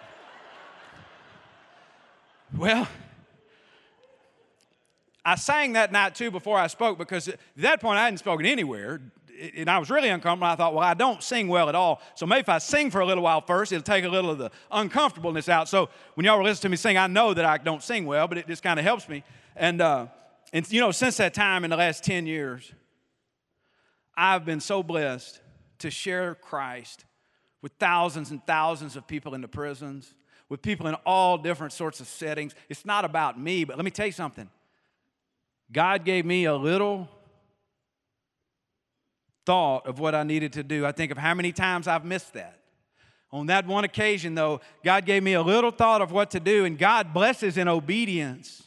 well, 2.57 2.89
I 5.23 5.35
sang 5.35 5.75
that 5.75 5.93
night 5.93 6.15
too 6.15 6.31
before 6.31 6.59
I 6.59 6.67
spoke 6.67 6.97
because 6.97 7.29
at 7.29 7.39
that 7.59 7.83
point 7.83 7.99
I 7.99 8.05
hadn't 8.05 8.19
spoken 8.19 8.47
anywhere 8.47 9.03
and 9.57 9.69
I 9.69 9.79
was 9.79 9.91
really 9.91 10.09
uncomfortable. 10.09 10.47
I 10.47 10.57
thought, 10.57 10.75
well, 10.75 10.85
I 10.85 10.95
don't 10.95 11.23
sing 11.23 11.49
well 11.49 11.69
at 11.69 11.75
all. 11.75 12.01
So 12.15 12.27
maybe 12.27 12.41
if 12.41 12.49
I 12.49 12.59
sing 12.59 12.91
for 12.91 13.01
a 13.01 13.07
little 13.07 13.25
while 13.25 13.41
first, 13.41 13.73
it'll 13.73 13.83
take 13.83 14.05
a 14.05 14.09
little 14.09 14.31
of 14.31 14.39
the 14.39 14.51
uncomfortableness 14.71 15.49
out. 15.49 15.69
So 15.69 15.89
when 16.15 16.25
y'all 16.25 16.39
were 16.39 16.45
listening 16.45 16.63
to 16.63 16.69
me 16.71 16.77
sing, 16.77 16.97
I 16.97 17.09
know 17.09 17.35
that 17.35 17.45
I 17.45 17.59
don't 17.59 17.83
sing 17.83 18.07
well, 18.07 18.29
but 18.29 18.39
it 18.39 18.47
just 18.47 18.63
kind 18.63 18.79
of 18.79 18.85
helps 18.85 19.09
me. 19.09 19.25
And, 19.57 19.81
uh, 19.81 20.07
and, 20.53 20.71
you 20.71 20.81
know, 20.81 20.93
since 20.93 21.17
that 21.17 21.35
time 21.35 21.65
in 21.65 21.71
the 21.71 21.77
last 21.77 22.05
10 22.05 22.27
years, 22.27 22.73
I've 24.17 24.45
been 24.45 24.61
so 24.61 24.83
blessed 24.83 25.41
to 25.81 25.91
share 25.91 26.35
Christ 26.37 27.05
with 27.63 27.73
thousands 27.81 28.31
and 28.31 28.45
thousands 28.47 28.97
of 28.97 29.07
people 29.07 29.35
in 29.35 29.41
the 29.41 29.49
prisons, 29.49 30.15
with 30.49 30.63
people 30.63 30.87
in 30.87 30.95
all 31.07 31.39
different 31.39 31.73
sorts 31.73 31.99
of 32.01 32.07
settings. 32.07 32.55
It's 32.69 32.85
not 32.85 33.05
about 33.05 33.41
me, 33.41 33.65
but 33.65 33.77
let 33.77 33.85
me 33.85 33.91
tell 33.91 34.07
you 34.07 34.13
something. 34.13 34.49
God 35.73 36.05
gave 36.05 36.27
me 36.27 36.45
a 36.45 36.55
little 36.55 37.09
thought 39.45 39.87
of 39.87 39.99
what 39.99 40.15
I 40.15 40.23
needed 40.23 40.53
to 40.55 40.63
do. 40.63 40.87
I 40.87 40.93
think 40.93 41.11
of 41.11 41.19
how 41.19 41.35
many 41.35 41.53
times 41.53 41.89
I've 41.89 42.05
missed 42.05 42.35
that. 42.35 42.59
On 43.31 43.47
that 43.47 43.67
one 43.67 43.85
occasion, 43.85 44.35
though, 44.35 44.61
God 44.85 45.07
gave 45.07 45.23
me 45.23 45.33
a 45.33 45.43
little 45.43 45.71
thought 45.71 46.03
of 46.03 46.13
what 46.13 46.31
to 46.33 46.41
do, 46.41 46.65
and 46.65 46.79
God 46.79 47.15
blesses 47.15 47.57
in 47.57 47.67
obedience. 47.67 48.63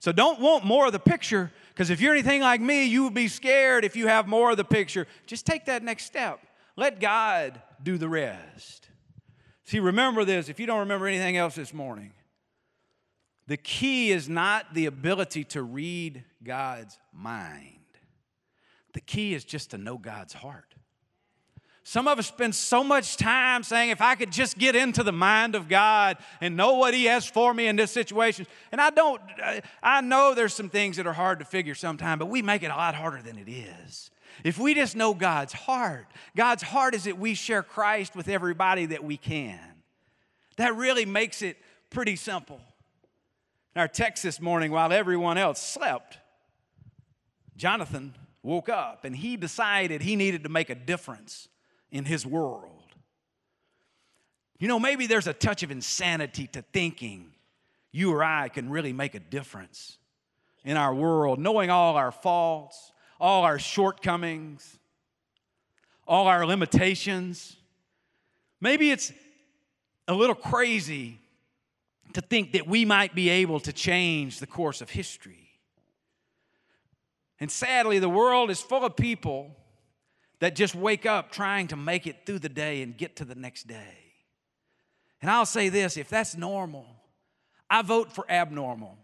So 0.00 0.12
don't 0.12 0.40
want 0.40 0.64
more 0.64 0.86
of 0.86 0.92
the 0.92 0.98
picture, 0.98 1.50
because 1.70 1.88
if 1.88 2.00
you're 2.00 2.12
anything 2.12 2.42
like 2.42 2.60
me, 2.60 2.84
you 2.84 3.04
would 3.04 3.14
be 3.14 3.28
scared 3.28 3.84
if 3.84 3.96
you 3.96 4.08
have 4.08 4.28
more 4.28 4.50
of 4.50 4.58
the 4.58 4.64
picture. 4.64 5.06
Just 5.26 5.46
take 5.46 5.64
that 5.64 5.82
next 5.82 6.04
step. 6.04 6.40
Let 6.76 7.00
God 7.00 7.62
do 7.82 7.96
the 7.96 8.08
rest. 8.08 8.88
See, 9.64 9.80
remember 9.80 10.24
this 10.24 10.48
if 10.48 10.60
you 10.60 10.66
don't 10.66 10.80
remember 10.80 11.06
anything 11.06 11.36
else 11.36 11.54
this 11.54 11.72
morning, 11.72 12.12
the 13.46 13.56
key 13.56 14.10
is 14.10 14.28
not 14.28 14.74
the 14.74 14.86
ability 14.86 15.44
to 15.44 15.62
read 15.62 16.24
God's 16.44 16.98
mind. 17.12 17.81
The 18.92 19.00
key 19.00 19.34
is 19.34 19.44
just 19.44 19.70
to 19.70 19.78
know 19.78 19.98
God's 19.98 20.32
heart. 20.32 20.74
Some 21.84 22.06
of 22.06 22.18
us 22.18 22.28
spend 22.28 22.54
so 22.54 22.84
much 22.84 23.16
time 23.16 23.64
saying, 23.64 23.90
if 23.90 24.00
I 24.00 24.14
could 24.14 24.30
just 24.30 24.56
get 24.56 24.76
into 24.76 25.02
the 25.02 25.12
mind 25.12 25.56
of 25.56 25.68
God 25.68 26.16
and 26.40 26.56
know 26.56 26.74
what 26.74 26.94
He 26.94 27.06
has 27.06 27.26
for 27.26 27.52
me 27.52 27.66
in 27.66 27.74
this 27.74 27.90
situation. 27.90 28.46
And 28.70 28.80
I 28.80 28.90
don't, 28.90 29.20
uh, 29.42 29.60
I 29.82 30.00
know 30.00 30.34
there's 30.34 30.54
some 30.54 30.68
things 30.68 30.96
that 30.98 31.08
are 31.08 31.12
hard 31.12 31.40
to 31.40 31.44
figure 31.44 31.74
sometimes, 31.74 32.20
but 32.20 32.26
we 32.26 32.40
make 32.40 32.62
it 32.62 32.70
a 32.70 32.76
lot 32.76 32.94
harder 32.94 33.20
than 33.20 33.36
it 33.36 33.48
is. 33.50 34.10
If 34.44 34.58
we 34.58 34.74
just 34.74 34.94
know 34.94 35.12
God's 35.12 35.52
heart, 35.52 36.06
God's 36.36 36.62
heart 36.62 36.94
is 36.94 37.04
that 37.04 37.18
we 37.18 37.34
share 37.34 37.64
Christ 37.64 38.14
with 38.14 38.28
everybody 38.28 38.86
that 38.86 39.02
we 39.02 39.16
can. 39.16 39.60
That 40.56 40.76
really 40.76 41.04
makes 41.04 41.42
it 41.42 41.56
pretty 41.90 42.14
simple. 42.14 42.60
In 43.74 43.80
our 43.80 43.88
text 43.88 44.22
this 44.22 44.40
morning, 44.40 44.70
while 44.70 44.92
everyone 44.92 45.36
else 45.36 45.60
slept, 45.60 46.18
Jonathan 47.56 48.14
woke 48.42 48.68
up 48.68 49.04
and 49.04 49.14
he 49.14 49.36
decided 49.36 50.02
he 50.02 50.16
needed 50.16 50.42
to 50.44 50.48
make 50.48 50.70
a 50.70 50.74
difference 50.74 51.48
in 51.90 52.04
his 52.04 52.26
world. 52.26 52.94
You 54.58 54.68
know, 54.68 54.78
maybe 54.78 55.06
there's 55.06 55.26
a 55.26 55.32
touch 55.32 55.62
of 55.62 55.70
insanity 55.70 56.46
to 56.48 56.62
thinking 56.72 57.32
you 57.90 58.12
or 58.12 58.24
I 58.24 58.48
can 58.48 58.70
really 58.70 58.92
make 58.92 59.14
a 59.14 59.20
difference 59.20 59.98
in 60.64 60.76
our 60.76 60.94
world, 60.94 61.38
knowing 61.38 61.70
all 61.70 61.96
our 61.96 62.12
faults, 62.12 62.92
all 63.20 63.44
our 63.44 63.58
shortcomings, 63.58 64.78
all 66.06 66.26
our 66.26 66.46
limitations. 66.46 67.56
Maybe 68.60 68.90
it's 68.90 69.12
a 70.08 70.14
little 70.14 70.34
crazy 70.34 71.18
to 72.14 72.20
think 72.20 72.52
that 72.52 72.66
we 72.66 72.84
might 72.84 73.14
be 73.14 73.28
able 73.28 73.60
to 73.60 73.72
change 73.72 74.38
the 74.38 74.46
course 74.46 74.80
of 74.80 74.90
history. 74.90 75.41
And 77.42 77.50
sadly, 77.50 77.98
the 77.98 78.08
world 78.08 78.52
is 78.52 78.60
full 78.60 78.84
of 78.84 78.94
people 78.94 79.50
that 80.38 80.54
just 80.54 80.76
wake 80.76 81.06
up 81.06 81.32
trying 81.32 81.66
to 81.66 81.76
make 81.76 82.06
it 82.06 82.24
through 82.24 82.38
the 82.38 82.48
day 82.48 82.82
and 82.82 82.96
get 82.96 83.16
to 83.16 83.24
the 83.24 83.34
next 83.34 83.66
day. 83.66 83.98
And 85.20 85.28
I'll 85.28 85.44
say 85.44 85.68
this 85.68 85.96
if 85.96 86.08
that's 86.08 86.36
normal, 86.36 86.86
I 87.68 87.82
vote 87.82 88.12
for 88.12 88.24
abnormal. 88.30 88.96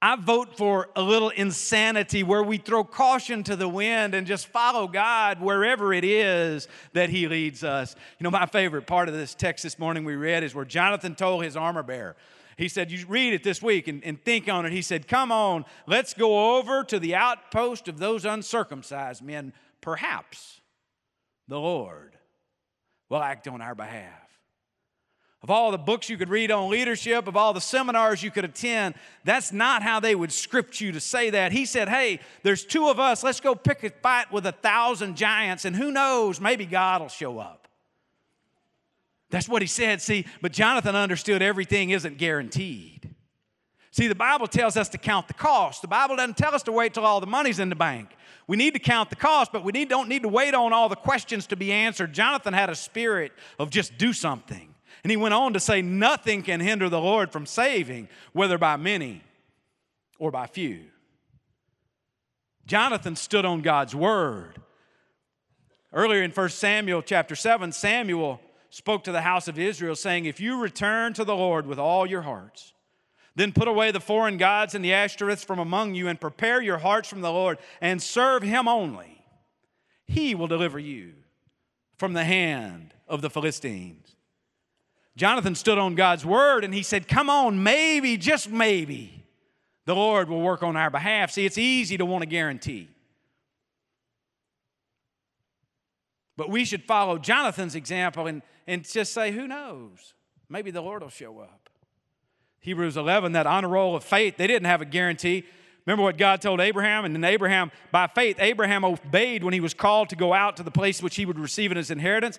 I 0.00 0.16
vote 0.16 0.56
for 0.56 0.88
a 0.96 1.02
little 1.02 1.28
insanity 1.28 2.22
where 2.22 2.42
we 2.42 2.56
throw 2.56 2.82
caution 2.82 3.42
to 3.42 3.56
the 3.56 3.68
wind 3.68 4.14
and 4.14 4.26
just 4.26 4.46
follow 4.46 4.88
God 4.88 5.38
wherever 5.38 5.92
it 5.92 6.04
is 6.04 6.66
that 6.94 7.10
He 7.10 7.28
leads 7.28 7.62
us. 7.62 7.94
You 8.18 8.24
know, 8.24 8.30
my 8.30 8.46
favorite 8.46 8.86
part 8.86 9.08
of 9.08 9.14
this 9.14 9.34
text 9.34 9.64
this 9.64 9.78
morning 9.78 10.06
we 10.06 10.16
read 10.16 10.44
is 10.44 10.54
where 10.54 10.64
Jonathan 10.64 11.14
told 11.14 11.44
his 11.44 11.58
armor 11.58 11.82
bearer, 11.82 12.16
he 12.58 12.68
said, 12.68 12.90
You 12.90 13.06
read 13.06 13.32
it 13.32 13.44
this 13.44 13.62
week 13.62 13.86
and, 13.86 14.04
and 14.04 14.22
think 14.22 14.48
on 14.48 14.66
it. 14.66 14.72
He 14.72 14.82
said, 14.82 15.06
Come 15.06 15.30
on, 15.30 15.64
let's 15.86 16.12
go 16.12 16.58
over 16.58 16.82
to 16.84 16.98
the 16.98 17.14
outpost 17.14 17.86
of 17.86 17.98
those 17.98 18.24
uncircumcised 18.24 19.22
men. 19.22 19.52
Perhaps 19.80 20.60
the 21.46 21.58
Lord 21.58 22.16
will 23.08 23.22
act 23.22 23.46
on 23.46 23.62
our 23.62 23.76
behalf. 23.76 24.12
Of 25.40 25.50
all 25.50 25.70
the 25.70 25.78
books 25.78 26.10
you 26.10 26.16
could 26.16 26.30
read 26.30 26.50
on 26.50 26.68
leadership, 26.68 27.28
of 27.28 27.36
all 27.36 27.52
the 27.52 27.60
seminars 27.60 28.24
you 28.24 28.32
could 28.32 28.44
attend, 28.44 28.96
that's 29.22 29.52
not 29.52 29.84
how 29.84 30.00
they 30.00 30.16
would 30.16 30.32
script 30.32 30.80
you 30.80 30.90
to 30.90 31.00
say 31.00 31.30
that. 31.30 31.52
He 31.52 31.64
said, 31.64 31.88
Hey, 31.88 32.18
there's 32.42 32.64
two 32.64 32.88
of 32.88 32.98
us. 32.98 33.22
Let's 33.22 33.38
go 33.38 33.54
pick 33.54 33.84
a 33.84 33.90
fight 33.90 34.32
with 34.32 34.46
a 34.46 34.52
thousand 34.52 35.16
giants, 35.16 35.64
and 35.64 35.76
who 35.76 35.92
knows, 35.92 36.40
maybe 36.40 36.66
God 36.66 37.02
will 37.02 37.08
show 37.08 37.38
up. 37.38 37.67
That's 39.30 39.48
what 39.48 39.62
he 39.62 39.68
said. 39.68 40.00
See, 40.00 40.24
but 40.40 40.52
Jonathan 40.52 40.96
understood 40.96 41.42
everything 41.42 41.90
isn't 41.90 42.18
guaranteed. 42.18 43.14
See, 43.90 44.06
the 44.06 44.14
Bible 44.14 44.46
tells 44.46 44.76
us 44.76 44.88
to 44.90 44.98
count 44.98 45.28
the 45.28 45.34
cost. 45.34 45.82
The 45.82 45.88
Bible 45.88 46.16
doesn't 46.16 46.36
tell 46.36 46.54
us 46.54 46.62
to 46.64 46.72
wait 46.72 46.94
till 46.94 47.04
all 47.04 47.20
the 47.20 47.26
money's 47.26 47.58
in 47.58 47.68
the 47.68 47.74
bank. 47.74 48.10
We 48.46 48.56
need 48.56 48.74
to 48.74 48.78
count 48.78 49.10
the 49.10 49.16
cost, 49.16 49.52
but 49.52 49.64
we 49.64 49.72
need, 49.72 49.88
don't 49.88 50.08
need 50.08 50.22
to 50.22 50.28
wait 50.28 50.54
on 50.54 50.72
all 50.72 50.88
the 50.88 50.96
questions 50.96 51.46
to 51.48 51.56
be 51.56 51.72
answered. 51.72 52.12
Jonathan 52.12 52.54
had 52.54 52.70
a 52.70 52.74
spirit 52.74 53.32
of 53.58 53.70
just 53.70 53.98
do 53.98 54.12
something. 54.12 54.74
And 55.04 55.10
he 55.10 55.16
went 55.16 55.34
on 55.34 55.52
to 55.52 55.60
say, 55.60 55.82
Nothing 55.82 56.42
can 56.42 56.60
hinder 56.60 56.88
the 56.88 57.00
Lord 57.00 57.30
from 57.30 57.46
saving, 57.46 58.08
whether 58.32 58.56
by 58.56 58.76
many 58.76 59.22
or 60.18 60.30
by 60.30 60.46
few. 60.46 60.86
Jonathan 62.66 63.16
stood 63.16 63.44
on 63.44 63.62
God's 63.62 63.94
word. 63.94 64.60
Earlier 65.92 66.22
in 66.22 66.30
1 66.30 66.48
Samuel 66.50 67.02
chapter 67.02 67.34
7, 67.34 67.72
Samuel 67.72 68.40
spoke 68.70 69.04
to 69.04 69.12
the 69.12 69.22
house 69.22 69.48
of 69.48 69.58
Israel, 69.58 69.96
saying, 69.96 70.24
If 70.24 70.40
you 70.40 70.60
return 70.60 71.12
to 71.14 71.24
the 71.24 71.36
Lord 71.36 71.66
with 71.66 71.78
all 71.78 72.06
your 72.06 72.22
hearts, 72.22 72.72
then 73.34 73.52
put 73.52 73.68
away 73.68 73.90
the 73.90 74.00
foreign 74.00 74.36
gods 74.36 74.74
and 74.74 74.84
the 74.84 74.90
Ashtoreths 74.90 75.44
from 75.44 75.58
among 75.58 75.94
you, 75.94 76.08
and 76.08 76.20
prepare 76.20 76.60
your 76.60 76.78
hearts 76.78 77.08
from 77.08 77.20
the 77.20 77.32
Lord, 77.32 77.58
and 77.80 78.02
serve 78.02 78.42
him 78.42 78.66
only. 78.66 79.24
He 80.06 80.34
will 80.34 80.46
deliver 80.46 80.78
you 80.78 81.14
from 81.96 82.14
the 82.14 82.24
hand 82.24 82.94
of 83.06 83.22
the 83.22 83.30
Philistines. 83.30 84.16
Jonathan 85.16 85.54
stood 85.54 85.78
on 85.78 85.96
God's 85.96 86.24
word 86.24 86.62
and 86.64 86.72
he 86.72 86.82
said, 86.82 87.08
Come 87.08 87.28
on, 87.28 87.62
maybe, 87.62 88.16
just 88.16 88.48
maybe, 88.48 89.24
the 89.84 89.94
Lord 89.94 90.28
will 90.28 90.40
work 90.40 90.62
on 90.62 90.76
our 90.76 90.90
behalf. 90.90 91.32
See, 91.32 91.44
it's 91.44 91.58
easy 91.58 91.96
to 91.98 92.06
want 92.06 92.22
a 92.22 92.26
guarantee. 92.26 92.88
But 96.38 96.50
we 96.50 96.64
should 96.64 96.84
follow 96.84 97.18
Jonathan's 97.18 97.74
example 97.74 98.28
and, 98.28 98.42
and 98.68 98.88
just 98.88 99.12
say, 99.12 99.32
Who 99.32 99.48
knows? 99.48 100.14
Maybe 100.48 100.70
the 100.70 100.80
Lord 100.80 101.02
will 101.02 101.10
show 101.10 101.40
up. 101.40 101.68
Hebrews 102.60 102.96
11, 102.96 103.32
that 103.32 103.46
honor 103.46 103.68
roll 103.68 103.96
of 103.96 104.04
faith, 104.04 104.36
they 104.36 104.46
didn't 104.46 104.66
have 104.66 104.80
a 104.80 104.86
guarantee. 104.86 105.44
Remember 105.84 106.04
what 106.04 106.16
God 106.16 106.40
told 106.40 106.60
Abraham? 106.60 107.04
And 107.04 107.14
then 107.14 107.24
Abraham, 107.24 107.72
by 107.90 108.06
faith, 108.06 108.36
Abraham 108.38 108.84
obeyed 108.84 109.42
when 109.42 109.52
he 109.52 109.60
was 109.60 109.74
called 109.74 110.10
to 110.10 110.16
go 110.16 110.32
out 110.32 110.56
to 110.58 110.62
the 110.62 110.70
place 110.70 111.02
which 111.02 111.16
he 111.16 111.26
would 111.26 111.38
receive 111.38 111.70
in 111.72 111.76
his 111.76 111.90
inheritance 111.90 112.38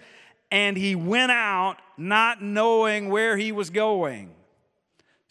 and 0.51 0.77
he 0.77 0.95
went 0.95 1.31
out 1.31 1.77
not 1.97 2.41
knowing 2.41 3.09
where 3.09 3.37
he 3.37 3.51
was 3.51 3.69
going. 3.69 4.33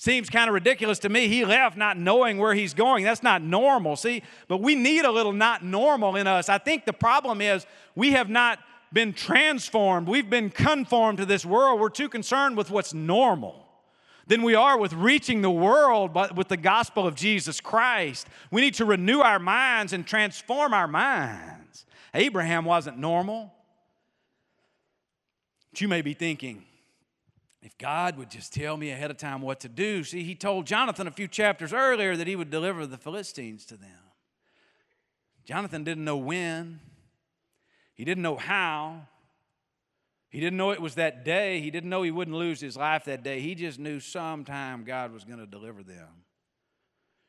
Seems 0.01 0.31
kind 0.31 0.49
of 0.49 0.55
ridiculous 0.55 1.01
to 1.01 1.09
me. 1.09 1.27
He 1.27 1.45
left 1.45 1.77
not 1.77 1.99
knowing 1.99 2.39
where 2.39 2.55
he's 2.55 2.73
going. 2.73 3.03
That's 3.03 3.25
not 3.25 3.43
normal, 3.43 3.97
see? 3.97 4.23
But 4.47 4.59
we 4.59 4.77
need 4.77 5.05
a 5.05 5.11
little 5.11 5.33
not 5.33 5.65
normal 5.65 6.15
in 6.15 6.29
us. 6.29 6.49
I 6.49 6.59
think 6.59 6.85
the 6.85 6.93
problem 6.93 7.41
is 7.41 7.67
we 7.97 8.13
have 8.13 8.31
not 8.31 8.61
been 8.93 9.13
transformed. 9.13 10.07
We've 10.07 10.31
been 10.31 10.51
conformed 10.51 11.19
to 11.19 11.27
this 11.27 11.45
world. 11.45 11.81
We're 11.81 11.89
too 11.89 12.09
concerned 12.09 12.57
with 12.57 12.71
what's 12.71 12.95
normal 12.95 13.67
than 14.29 14.43
we 14.43 14.55
are 14.55 14.79
with 14.79 14.93
reaching 14.93 15.43
the 15.43 15.51
world 15.51 16.15
with 16.37 16.47
the 16.47 16.57
gospel 16.57 17.05
of 17.05 17.17
Jesus 17.17 17.61
Christ. 17.61 18.29
We 18.53 18.61
need 18.61 18.75
to 18.75 18.85
renew 18.85 19.19
our 19.19 19.41
minds 19.41 19.93
and 19.93 20.07
transform 20.07 20.75
our 20.75 20.87
minds. 20.87 21.87
Abraham 22.15 22.65
wasn't 22.65 22.99
normal. 22.99 23.53
But 25.73 25.81
you 25.81 25.89
may 25.89 26.03
be 26.03 26.15
thinking, 26.15 26.65
if 27.69 27.77
God 27.77 28.17
would 28.17 28.31
just 28.31 28.55
tell 28.55 28.79
me 28.79 28.91
ahead 28.93 29.11
of 29.11 29.19
time 29.19 29.43
what 29.43 29.61
to 29.61 29.69
do. 29.69 30.03
See, 30.03 30.23
he 30.23 30.35
told 30.35 30.67
Jonathan 30.67 31.07
a 31.07 31.11
few 31.11 31.29
chapters 31.29 31.75
earlier 31.75 32.17
that 32.17 32.27
he 32.27 32.35
would 32.35 32.49
deliver 32.49 32.87
the 32.87 32.97
Philistines 32.97 33.67
to 33.67 33.77
them. 33.77 33.91
Jonathan 35.45 35.85
didn't 35.85 36.03
know 36.03 36.17
when, 36.17 36.81
he 37.93 38.07
didn't 38.07 38.23
know 38.23 38.37
how. 38.37 39.03
He 40.31 40.41
didn't 40.41 40.57
know 40.57 40.71
it 40.71 40.81
was 40.81 40.95
that 40.95 41.27
day. 41.27 41.61
He 41.61 41.71
didn't 41.71 41.91
know 41.91 42.03
he 42.03 42.11
wouldn't 42.11 42.37
lose 42.37 42.59
his 42.59 42.75
life 42.75 43.05
that 43.05 43.23
day. 43.23 43.41
He 43.41 43.55
just 43.55 43.79
knew 43.79 44.01
sometime 44.01 44.85
God 44.85 45.13
was 45.13 45.25
going 45.25 45.39
to 45.39 45.47
deliver 45.47 45.83
them. 45.83 46.09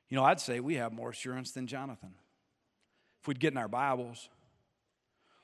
You 0.08 0.16
know, 0.16 0.24
I'd 0.24 0.40
say 0.40 0.62
we 0.62 0.76
have 0.76 0.94
more 0.94 1.10
assurance 1.10 1.52
than 1.52 1.68
Jonathan. 1.68 2.14
If 3.22 3.28
we'd 3.28 3.42
get 3.42 3.52
in 3.52 3.58
our 3.58 3.68
Bibles, 3.68 4.30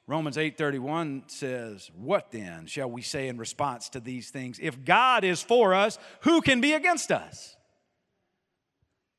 Romans 0.08 0.38
8:31 0.38 1.24
says, 1.28 1.90
"What 1.96 2.32
then 2.32 2.68
shall 2.68 2.90
we 2.90 3.02
say 3.02 3.28
in 3.28 3.38
response 3.38 3.90
to 3.90 4.00
these 4.00 4.30
things? 4.30 4.60
If 4.62 4.86
God 4.86 5.24
is 5.24 5.42
for 5.42 5.74
us, 5.74 5.98
who 6.22 6.42
can 6.42 6.62
be 6.62 6.74
against 6.74 7.12
us?" 7.12 7.58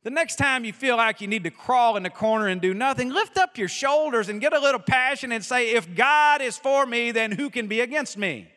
The 0.05 0.11
next 0.11 0.37
time 0.37 0.65
you 0.65 0.73
feel 0.73 0.97
like 0.97 1.21
you 1.21 1.27
need 1.27 1.43
to 1.43 1.51
crawl 1.51 1.97
in 1.97 2.05
the 2.05 2.11
corner 2.11 2.47
and 2.47 2.61
do 2.61 2.73
nothing, 2.73 3.09
lift 3.09 3.37
up 3.37 3.59
your 3.59 3.67
shoulders 3.67 4.29
and 4.29 4.41
get 4.41 4.53
a 4.53 4.61
little 4.61 4.81
passion 4.81 5.33
and 5.33 5.45
say, 5.45 5.71
"If 5.71 5.97
God 5.97 6.41
is 6.41 6.57
for 6.57 6.87
me, 6.87 7.11
then 7.11 7.33
who 7.33 7.51
can 7.51 7.67
be 7.67 7.81
against 7.81 8.17
me?" 8.17 8.49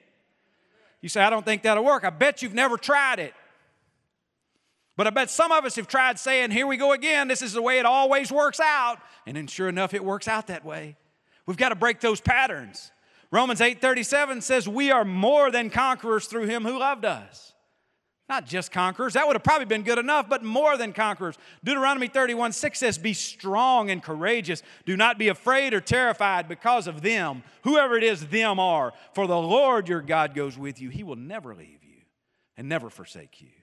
You 1.01 1.09
say, 1.09 1.21
"I 1.23 1.31
don't 1.31 1.45
think 1.45 1.63
that'll 1.63 1.83
work." 1.83 2.03
I 2.03 2.11
bet 2.11 2.43
you've 2.43 2.53
never 2.53 2.77
tried 2.77 3.17
it. 3.17 3.33
But 4.95 5.07
I 5.07 5.09
bet 5.09 5.31
some 5.31 5.51
of 5.51 5.65
us 5.65 5.77
have 5.77 5.87
tried 5.87 6.19
saying, 6.19 6.51
"Here 6.51 6.67
we 6.67 6.77
go 6.77 6.91
again. 6.91 7.27
This 7.27 7.41
is 7.41 7.53
the 7.53 7.61
way 7.63 7.79
it 7.79 7.85
always 7.87 8.31
works 8.31 8.59
out." 8.59 8.99
And 9.25 9.35
then 9.35 9.47
sure 9.47 9.69
enough, 9.69 9.95
it 9.95 10.03
works 10.03 10.27
out 10.27 10.45
that 10.47 10.63
way. 10.63 10.97
We've 11.49 11.57
got 11.57 11.69
to 11.69 11.75
break 11.75 11.99
those 11.99 12.21
patterns. 12.21 12.91
Romans 13.31 13.59
8:37 13.59 14.43
says 14.43 14.69
we 14.69 14.91
are 14.91 15.03
more 15.03 15.49
than 15.49 15.71
conquerors 15.71 16.27
through 16.27 16.45
him 16.45 16.63
who 16.63 16.77
loved 16.77 17.05
us. 17.05 17.53
Not 18.29 18.45
just 18.45 18.71
conquerors. 18.71 19.13
That 19.13 19.25
would 19.25 19.35
have 19.35 19.43
probably 19.43 19.65
been 19.65 19.81
good 19.81 19.97
enough, 19.97 20.29
but 20.29 20.43
more 20.43 20.77
than 20.77 20.93
conquerors. 20.93 21.39
Deuteronomy 21.63 22.07
31 22.07 22.51
6 22.51 22.77
says, 22.77 22.99
Be 22.99 23.13
strong 23.13 23.89
and 23.89 24.03
courageous. 24.03 24.61
Do 24.85 24.95
not 24.95 25.17
be 25.17 25.29
afraid 25.29 25.73
or 25.73 25.81
terrified 25.81 26.47
because 26.47 26.85
of 26.85 27.01
them, 27.01 27.41
whoever 27.63 27.97
it 27.97 28.03
is 28.03 28.27
them 28.27 28.59
are. 28.59 28.93
For 29.15 29.25
the 29.25 29.35
Lord 29.35 29.89
your 29.89 30.01
God 30.01 30.35
goes 30.35 30.55
with 30.55 30.79
you. 30.79 30.89
He 30.89 31.01
will 31.01 31.15
never 31.15 31.55
leave 31.55 31.83
you 31.83 32.03
and 32.57 32.69
never 32.69 32.91
forsake 32.91 33.41
you. 33.41 33.58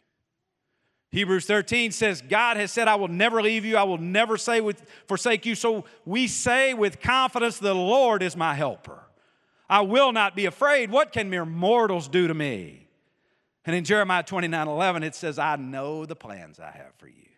Hebrews 1.16 1.46
13 1.46 1.92
says, 1.92 2.20
God 2.20 2.58
has 2.58 2.70
said, 2.70 2.88
I 2.88 2.96
will 2.96 3.08
never 3.08 3.40
leave 3.40 3.64
you, 3.64 3.78
I 3.78 3.84
will 3.84 3.96
never 3.96 4.36
say 4.36 4.60
with, 4.60 4.82
forsake 5.06 5.46
you. 5.46 5.54
So 5.54 5.86
we 6.04 6.26
say 6.26 6.74
with 6.74 7.00
confidence, 7.00 7.58
The 7.58 7.72
Lord 7.72 8.22
is 8.22 8.36
my 8.36 8.52
helper. 8.52 9.02
I 9.66 9.80
will 9.80 10.12
not 10.12 10.36
be 10.36 10.44
afraid. 10.44 10.90
What 10.90 11.14
can 11.14 11.30
mere 11.30 11.46
mortals 11.46 12.06
do 12.08 12.28
to 12.28 12.34
me? 12.34 12.86
And 13.64 13.74
in 13.74 13.84
Jeremiah 13.84 14.24
29 14.24 14.68
11, 14.68 15.02
it 15.04 15.14
says, 15.14 15.38
I 15.38 15.56
know 15.56 16.04
the 16.04 16.14
plans 16.14 16.60
I 16.60 16.70
have 16.70 16.94
for 16.98 17.08
you, 17.08 17.30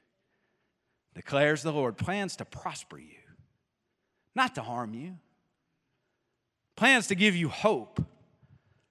declares 1.14 1.62
the 1.62 1.72
Lord 1.72 1.96
plans 1.96 2.34
to 2.38 2.44
prosper 2.44 2.98
you, 2.98 3.20
not 4.34 4.56
to 4.56 4.62
harm 4.62 4.92
you, 4.92 5.18
plans 6.74 7.06
to 7.06 7.14
give 7.14 7.36
you 7.36 7.48
hope 7.48 8.04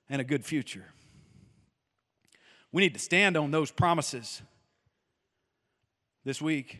and 0.08 0.22
a 0.22 0.24
good 0.24 0.46
future. 0.46 0.94
We 2.72 2.84
need 2.84 2.94
to 2.94 3.02
stand 3.02 3.36
on 3.36 3.52
those 3.52 3.70
promises 3.70 4.42
this 6.28 6.42
week. 6.42 6.74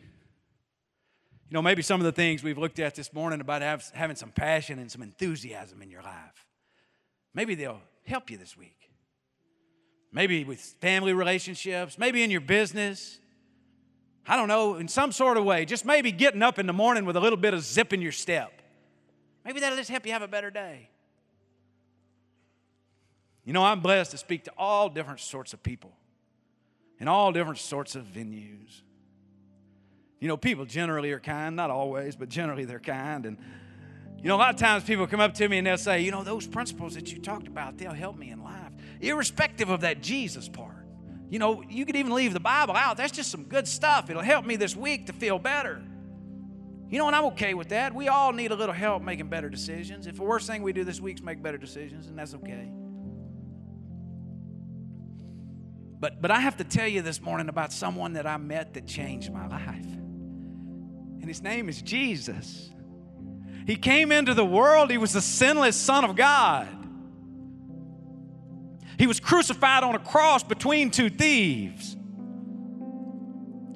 You 1.48 1.54
know, 1.54 1.62
maybe 1.62 1.80
some 1.80 2.02
of 2.02 2.04
the 2.04 2.12
things 2.12 2.42
we've 2.42 2.58
looked 2.58 2.78
at 2.78 2.94
this 2.94 3.14
morning 3.14 3.40
about 3.40 3.62
have, 3.62 3.82
having 3.94 4.14
some 4.14 4.30
passion 4.30 4.78
and 4.78 4.92
some 4.92 5.00
enthusiasm 5.00 5.80
in 5.80 5.90
your 5.90 6.02
life, 6.02 6.46
maybe 7.32 7.54
they'll 7.54 7.80
help 8.04 8.30
you 8.30 8.36
this 8.36 8.58
week. 8.58 8.90
Maybe 10.12 10.44
with 10.44 10.60
family 10.60 11.14
relationships, 11.14 11.98
maybe 11.98 12.22
in 12.22 12.30
your 12.30 12.42
business. 12.42 13.20
I 14.26 14.36
don't 14.36 14.48
know, 14.48 14.74
in 14.74 14.86
some 14.86 15.12
sort 15.12 15.38
of 15.38 15.44
way, 15.44 15.64
just 15.64 15.86
maybe 15.86 16.12
getting 16.12 16.42
up 16.42 16.58
in 16.58 16.66
the 16.66 16.74
morning 16.74 17.06
with 17.06 17.16
a 17.16 17.20
little 17.20 17.38
bit 17.38 17.54
of 17.54 17.62
zip 17.62 17.94
in 17.94 18.02
your 18.02 18.12
step. 18.12 18.52
Maybe 19.46 19.60
that'll 19.60 19.78
just 19.78 19.88
help 19.88 20.04
you 20.04 20.12
have 20.12 20.20
a 20.20 20.28
better 20.28 20.50
day. 20.50 20.90
You 23.46 23.54
know, 23.54 23.64
I'm 23.64 23.80
blessed 23.80 24.10
to 24.10 24.18
speak 24.18 24.44
to 24.44 24.52
all 24.58 24.90
different 24.90 25.20
sorts 25.20 25.54
of 25.54 25.62
people 25.62 25.92
in 27.00 27.08
all 27.08 27.32
different 27.32 27.60
sorts 27.60 27.94
of 27.94 28.04
venues. 28.04 28.82
You 30.20 30.26
know, 30.26 30.36
people 30.36 30.64
generally 30.64 31.12
are 31.12 31.20
kind, 31.20 31.54
not 31.54 31.70
always, 31.70 32.16
but 32.16 32.28
generally 32.28 32.64
they're 32.64 32.80
kind. 32.80 33.24
And, 33.24 33.38
you 34.18 34.28
know, 34.28 34.36
a 34.36 34.38
lot 34.38 34.52
of 34.52 34.60
times 34.60 34.82
people 34.82 35.06
come 35.06 35.20
up 35.20 35.34
to 35.34 35.48
me 35.48 35.58
and 35.58 35.66
they'll 35.66 35.78
say, 35.78 36.00
you 36.00 36.10
know, 36.10 36.24
those 36.24 36.46
principles 36.46 36.94
that 36.94 37.12
you 37.12 37.20
talked 37.20 37.46
about, 37.46 37.78
they'll 37.78 37.92
help 37.92 38.16
me 38.16 38.30
in 38.30 38.42
life, 38.42 38.72
irrespective 39.00 39.68
of 39.68 39.82
that 39.82 40.02
Jesus 40.02 40.48
part. 40.48 40.74
You 41.30 41.38
know, 41.38 41.62
you 41.68 41.84
could 41.84 41.94
even 41.94 42.14
leave 42.14 42.32
the 42.32 42.40
Bible 42.40 42.74
out. 42.74 42.96
That's 42.96 43.12
just 43.12 43.30
some 43.30 43.44
good 43.44 43.68
stuff. 43.68 44.10
It'll 44.10 44.22
help 44.22 44.44
me 44.44 44.56
this 44.56 44.74
week 44.74 45.06
to 45.06 45.12
feel 45.12 45.38
better. 45.38 45.82
You 46.88 46.98
know, 46.98 47.06
and 47.06 47.14
I'm 47.14 47.26
okay 47.26 47.52
with 47.52 47.68
that. 47.68 47.94
We 47.94 48.08
all 48.08 48.32
need 48.32 48.50
a 48.50 48.56
little 48.56 48.74
help 48.74 49.02
making 49.02 49.28
better 49.28 49.50
decisions. 49.50 50.06
If 50.06 50.16
the 50.16 50.22
worst 50.22 50.46
thing 50.46 50.62
we 50.62 50.72
do 50.72 50.84
this 50.84 51.00
week 51.00 51.18
is 51.18 51.22
make 51.22 51.42
better 51.42 51.58
decisions, 51.58 52.06
and 52.06 52.18
that's 52.18 52.34
okay. 52.34 52.72
But, 56.00 56.22
but 56.22 56.30
I 56.30 56.40
have 56.40 56.56
to 56.56 56.64
tell 56.64 56.88
you 56.88 57.02
this 57.02 57.20
morning 57.20 57.50
about 57.50 57.72
someone 57.72 58.14
that 58.14 58.26
I 58.26 58.38
met 58.38 58.72
that 58.74 58.86
changed 58.86 59.32
my 59.32 59.46
life 59.48 59.97
and 61.28 61.34
his 61.34 61.42
name 61.42 61.68
is 61.68 61.82
Jesus. 61.82 62.70
He 63.66 63.76
came 63.76 64.12
into 64.12 64.32
the 64.32 64.46
world, 64.46 64.90
He 64.90 64.96
was 64.96 65.12
the 65.12 65.20
sinless 65.20 65.76
Son 65.76 66.02
of 66.02 66.16
God. 66.16 66.66
He 68.98 69.06
was 69.06 69.20
crucified 69.20 69.84
on 69.84 69.94
a 69.94 69.98
cross 69.98 70.42
between 70.42 70.90
two 70.90 71.10
thieves. 71.10 71.98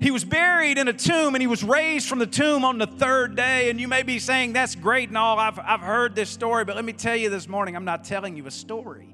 He 0.01 0.11
was 0.11 0.25
buried 0.25 0.79
in 0.79 0.89
a 0.89 0.95
tomb 0.95 1.35
and 1.35 1.43
he 1.43 1.47
was 1.47 1.63
raised 1.63 2.09
from 2.09 2.21
the 2.21 2.27
tomb 2.27 2.65
on 2.65 2.79
the 2.79 2.87
third 2.87 3.37
day. 3.37 3.69
And 3.69 3.79
you 3.79 3.87
may 3.87 4.03
be 4.03 4.19
saying, 4.19 4.55
that's 4.55 4.75
great 4.75 5.11
and 5.11 5.19
all. 5.19 5.39
I've, 5.39 5.59
I've 5.59 5.81
heard 5.81 6.15
this 6.15 6.31
story, 6.31 6.65
but 6.65 6.75
let 6.75 6.87
me 6.87 6.95
tell 6.95 7.15
you 7.15 7.29
this 7.29 7.47
morning, 7.47 7.77
I'm 7.77 7.85
not 7.85 8.03
telling 8.03 8.35
you 8.35 8.47
a 8.47 8.51
story. 8.51 9.12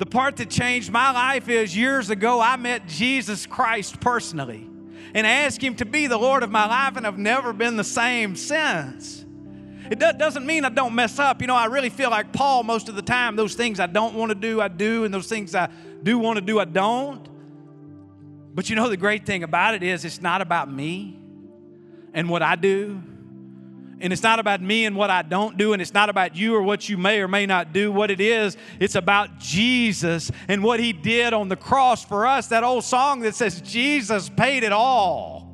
The 0.00 0.06
part 0.06 0.38
that 0.38 0.48
changed 0.48 0.90
my 0.90 1.10
life 1.10 1.50
is 1.50 1.76
years 1.76 2.08
ago, 2.08 2.40
I 2.40 2.56
met 2.56 2.88
Jesus 2.88 3.44
Christ 3.44 4.00
personally 4.00 4.66
and 5.12 5.26
asked 5.26 5.62
him 5.62 5.74
to 5.74 5.84
be 5.84 6.06
the 6.06 6.16
Lord 6.16 6.42
of 6.42 6.50
my 6.50 6.66
life, 6.66 6.96
and 6.96 7.06
I've 7.06 7.18
never 7.18 7.52
been 7.52 7.76
the 7.76 7.84
same 7.84 8.34
since. 8.34 9.26
It 9.90 9.98
doesn't 9.98 10.46
mean 10.46 10.64
I 10.64 10.70
don't 10.70 10.94
mess 10.94 11.18
up. 11.18 11.42
You 11.42 11.48
know, 11.48 11.54
I 11.54 11.66
really 11.66 11.90
feel 11.90 12.08
like 12.08 12.32
Paul 12.32 12.62
most 12.62 12.88
of 12.88 12.94
the 12.94 13.02
time. 13.02 13.36
Those 13.36 13.54
things 13.54 13.78
I 13.78 13.88
don't 13.88 14.14
want 14.14 14.30
to 14.30 14.34
do, 14.34 14.58
I 14.58 14.68
do, 14.68 15.04
and 15.04 15.12
those 15.12 15.28
things 15.28 15.54
I 15.54 15.68
do 16.02 16.18
want 16.18 16.38
to 16.38 16.40
do, 16.40 16.58
I 16.58 16.64
don't. 16.64 17.28
But 18.54 18.70
you 18.70 18.76
know, 18.76 18.88
the 18.88 18.96
great 18.96 19.26
thing 19.26 19.42
about 19.42 19.74
it 19.74 19.82
is 19.82 20.06
it's 20.06 20.22
not 20.22 20.40
about 20.40 20.72
me 20.72 21.18
and 22.14 22.30
what 22.30 22.40
I 22.40 22.56
do. 22.56 23.02
And 24.00 24.12
it's 24.12 24.22
not 24.22 24.38
about 24.38 24.62
me 24.62 24.86
and 24.86 24.96
what 24.96 25.10
I 25.10 25.22
don't 25.22 25.58
do, 25.58 25.72
and 25.72 25.82
it's 25.82 25.92
not 25.92 26.08
about 26.08 26.34
you 26.34 26.54
or 26.54 26.62
what 26.62 26.88
you 26.88 26.96
may 26.96 27.20
or 27.20 27.28
may 27.28 27.44
not 27.44 27.72
do. 27.72 27.92
What 27.92 28.10
it 28.10 28.20
is, 28.20 28.56
it's 28.78 28.94
about 28.94 29.38
Jesus 29.38 30.30
and 30.48 30.62
what 30.62 30.80
He 30.80 30.92
did 30.92 31.32
on 31.34 31.48
the 31.48 31.56
cross 31.56 32.04
for 32.04 32.26
us. 32.26 32.46
That 32.46 32.64
old 32.64 32.84
song 32.84 33.20
that 33.20 33.34
says, 33.34 33.60
Jesus 33.60 34.30
paid 34.30 34.62
it 34.62 34.72
all. 34.72 35.50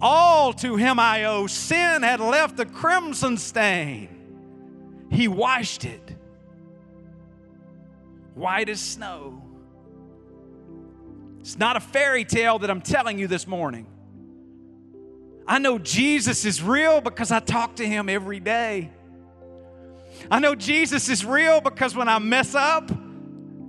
All 0.00 0.52
to 0.54 0.74
him 0.74 0.98
I 0.98 1.24
owe. 1.24 1.46
Sin 1.46 2.02
had 2.02 2.18
left 2.18 2.58
a 2.58 2.66
crimson 2.66 3.38
stain. 3.38 4.08
He 5.10 5.28
washed 5.28 5.84
it 5.84 6.16
white 8.34 8.68
as 8.68 8.80
snow. 8.80 9.42
It's 11.40 11.58
not 11.58 11.76
a 11.76 11.80
fairy 11.80 12.24
tale 12.24 12.58
that 12.60 12.70
I'm 12.70 12.80
telling 12.80 13.18
you 13.18 13.28
this 13.28 13.46
morning. 13.46 13.86
I 15.46 15.58
know 15.58 15.78
Jesus 15.78 16.44
is 16.44 16.62
real 16.62 17.00
because 17.00 17.30
I 17.30 17.40
talk 17.40 17.76
to 17.76 17.86
him 17.86 18.08
every 18.08 18.40
day. 18.40 18.90
I 20.30 20.38
know 20.38 20.54
Jesus 20.54 21.08
is 21.08 21.24
real 21.24 21.60
because 21.60 21.96
when 21.96 22.08
I 22.08 22.18
mess 22.18 22.54
up, 22.54 22.90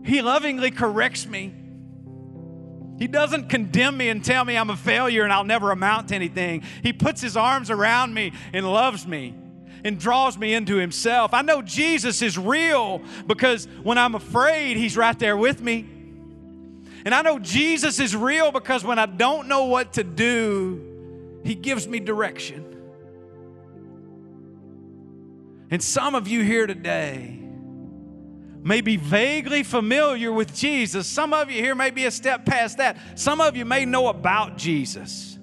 he 0.04 0.22
lovingly 0.22 0.72
corrects 0.72 1.26
me. 1.26 1.54
He 3.00 3.08
doesn't 3.08 3.50
condemn 3.50 3.98
me 3.98 4.10
and 4.10 4.24
tell 4.24 4.46
me 4.46 4.56
I'm 4.56 4.70
a 4.70 4.78
failure 4.78 5.24
and 5.24 5.34
I'll 5.34 5.44
never 5.44 5.72
amount 5.72 6.10
to 6.10 6.16
anything. 6.16 6.64
He 6.84 6.94
puts 6.94 7.22
his 7.22 7.36
arms 7.36 7.70
around 7.72 8.14
me 8.14 8.34
and 8.54 8.72
loves 8.72 9.08
me 9.08 9.34
and 9.84 10.00
draws 10.00 10.38
me 10.38 10.54
into 10.54 10.76
himself. 10.76 11.34
I 11.34 11.42
know 11.42 11.62
Jesus 11.62 12.22
is 12.22 12.38
real 12.38 13.02
because 13.26 13.68
when 13.82 13.98
I'm 13.98 14.16
afraid, 14.16 14.78
he's 14.78 14.96
right 14.96 15.18
there 15.18 15.36
with 15.36 15.60
me. 15.60 15.90
And 17.06 17.14
I 17.14 17.22
know 17.22 17.40
Jesus 17.40 18.00
is 18.00 18.16
real 18.16 18.52
because 18.52 18.84
when 18.86 19.00
I 19.00 19.06
don't 19.06 19.48
know 19.48 19.66
what 19.66 19.94
to 19.94 20.04
do, 20.04 20.93
he 21.44 21.56
gives 21.56 21.88
me 21.88 22.00
direction. 22.00 22.70
And 25.70 25.82
some 25.82 26.16
of 26.16 26.28
you 26.28 26.44
here 26.44 26.68
today, 26.68 27.44
may 28.64 28.82
be 28.82 28.96
vaguely 28.96 29.64
familiar 29.64 30.32
with 30.32 30.56
Jesus. 30.56 31.06
Some 31.06 31.34
of 31.34 31.52
you 31.52 31.62
here 31.62 31.76
may 31.76 31.92
be 31.92 32.06
a 32.06 32.12
step 32.12 32.46
past 32.46 32.78
that. 32.78 32.98
Some 33.16 33.42
of 33.42 33.58
you 33.58 33.66
may 33.66 33.86
know 33.86 34.08
about 34.08 34.58
Jesus. 34.58 35.38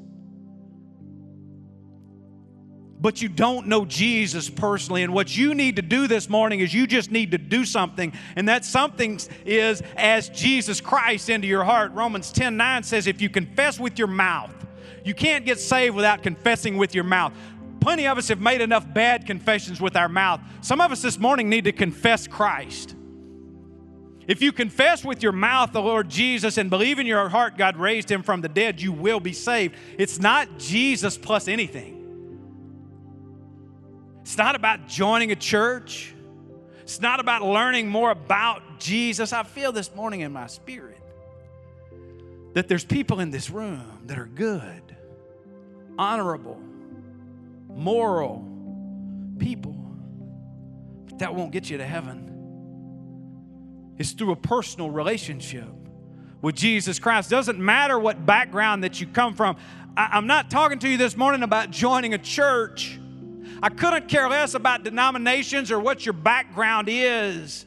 But 2.98 3.22
you 3.22 3.28
don't 3.28 3.66
know 3.66 3.84
Jesus 3.84 4.50
personally. 4.50 5.02
And 5.02 5.14
what 5.14 5.34
you 5.34 5.54
need 5.54 5.76
to 5.76 5.82
do 5.82 6.06
this 6.06 6.28
morning 6.28 6.60
is 6.60 6.72
you 6.72 6.86
just 6.86 7.10
need 7.10 7.30
to 7.30 7.38
do 7.38 7.64
something. 7.64 8.12
And 8.36 8.48
that 8.48 8.64
something 8.64 9.20
is 9.46 9.82
as 9.96 10.28
Jesus 10.28 10.80
Christ 10.80 11.30
into 11.30 11.46
your 11.46 11.64
heart. 11.64 11.92
Romans 11.92 12.30
10 12.32 12.56
9 12.56 12.82
says, 12.82 13.06
if 13.06 13.22
you 13.22 13.30
confess 13.30 13.80
with 13.80 13.98
your 13.98 14.08
mouth, 14.08 14.59
you 15.04 15.14
can't 15.14 15.44
get 15.44 15.58
saved 15.60 15.96
without 15.96 16.22
confessing 16.22 16.76
with 16.76 16.94
your 16.94 17.04
mouth 17.04 17.32
plenty 17.80 18.06
of 18.06 18.18
us 18.18 18.28
have 18.28 18.40
made 18.40 18.60
enough 18.60 18.86
bad 18.92 19.26
confessions 19.26 19.80
with 19.80 19.96
our 19.96 20.08
mouth. 20.08 20.40
Some 20.60 20.80
of 20.80 20.92
us 20.92 21.02
this 21.02 21.18
morning 21.18 21.48
need 21.48 21.64
to 21.64 21.72
confess 21.72 22.26
Christ. 22.26 22.94
If 24.26 24.42
you 24.42 24.52
confess 24.52 25.04
with 25.04 25.22
your 25.22 25.32
mouth 25.32 25.72
the 25.72 25.82
Lord 25.82 26.08
Jesus 26.08 26.56
and 26.56 26.70
believe 26.70 26.98
in 26.98 27.06
your 27.06 27.28
heart 27.28 27.58
God 27.58 27.76
raised 27.76 28.10
him 28.10 28.22
from 28.22 28.42
the 28.42 28.48
dead, 28.48 28.80
you 28.80 28.92
will 28.92 29.18
be 29.18 29.32
saved. 29.32 29.74
It's 29.98 30.20
not 30.20 30.58
Jesus 30.58 31.18
plus 31.18 31.48
anything. 31.48 31.96
It's 34.20 34.38
not 34.38 34.54
about 34.54 34.86
joining 34.86 35.32
a 35.32 35.36
church. 35.36 36.14
It's 36.82 37.00
not 37.00 37.18
about 37.18 37.42
learning 37.42 37.88
more 37.88 38.10
about 38.10 38.78
Jesus. 38.78 39.32
I 39.32 39.42
feel 39.42 39.72
this 39.72 39.92
morning 39.94 40.20
in 40.20 40.32
my 40.32 40.46
spirit 40.46 40.98
that 42.52 42.68
there's 42.68 42.84
people 42.84 43.20
in 43.20 43.30
this 43.30 43.50
room 43.50 44.00
that 44.06 44.18
are 44.18 44.26
good, 44.26 44.89
honorable, 46.00 46.58
moral 47.68 48.42
people, 49.38 49.76
but 51.04 51.18
that 51.18 51.34
won't 51.34 51.52
get 51.52 51.68
you 51.68 51.76
to 51.76 51.84
heaven 51.84 52.26
It's 53.98 54.12
through 54.12 54.32
a 54.32 54.36
personal 54.36 54.88
relationship 54.88 55.68
with 56.40 56.54
Jesus 56.54 56.98
Christ. 56.98 57.28
Doesn't 57.28 57.58
matter 57.58 57.98
what 57.98 58.24
background 58.24 58.82
that 58.82 58.98
you 58.98 59.06
come 59.06 59.34
from. 59.34 59.56
I, 59.94 60.16
am 60.16 60.26
not 60.26 60.50
talking 60.50 60.78
to 60.78 60.88
you 60.88 60.96
this 60.96 61.18
morning 61.18 61.42
about 61.42 61.70
joining 61.70 62.14
a 62.14 62.18
church. 62.18 62.98
I 63.62 63.68
couldn't 63.68 64.08
care 64.08 64.26
less 64.26 64.54
about 64.54 64.84
denominations 64.84 65.70
or 65.70 65.78
what 65.78 66.06
your 66.06 66.14
background 66.14 66.88
is. 66.90 67.66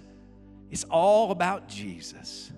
It's 0.71 0.85
all 0.85 1.29
about 1.29 1.69
Jesus. 1.69 2.51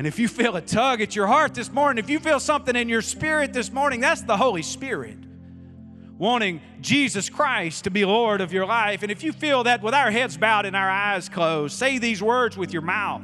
And 0.00 0.06
if 0.06 0.18
you 0.18 0.28
feel 0.28 0.56
a 0.56 0.62
tug 0.62 1.02
at 1.02 1.14
your 1.14 1.26
heart 1.26 1.52
this 1.52 1.70
morning, 1.70 2.02
if 2.02 2.08
you 2.08 2.20
feel 2.20 2.40
something 2.40 2.74
in 2.74 2.88
your 2.88 3.02
spirit 3.02 3.52
this 3.52 3.70
morning, 3.70 4.00
that's 4.00 4.22
the 4.22 4.34
Holy 4.34 4.62
Spirit 4.62 5.18
wanting 6.16 6.62
Jesus 6.80 7.28
Christ 7.28 7.84
to 7.84 7.90
be 7.90 8.06
Lord 8.06 8.40
of 8.40 8.50
your 8.50 8.64
life. 8.64 9.02
And 9.02 9.12
if 9.12 9.22
you 9.22 9.30
feel 9.30 9.64
that 9.64 9.82
with 9.82 9.92
our 9.92 10.10
heads 10.10 10.38
bowed 10.38 10.64
and 10.64 10.74
our 10.74 10.88
eyes 10.88 11.28
closed, 11.28 11.76
say 11.76 11.98
these 11.98 12.22
words 12.22 12.56
with 12.56 12.72
your 12.72 12.80
mouth. 12.80 13.20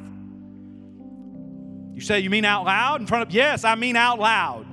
You 1.95 2.01
say, 2.01 2.19
You 2.19 2.29
mean 2.29 2.45
out 2.45 2.65
loud 2.65 3.01
in 3.01 3.07
front 3.07 3.27
of? 3.27 3.33
Yes, 3.33 3.63
I 3.63 3.73
mean 3.73 3.95
out 3.95 4.19
loud. 4.19 4.67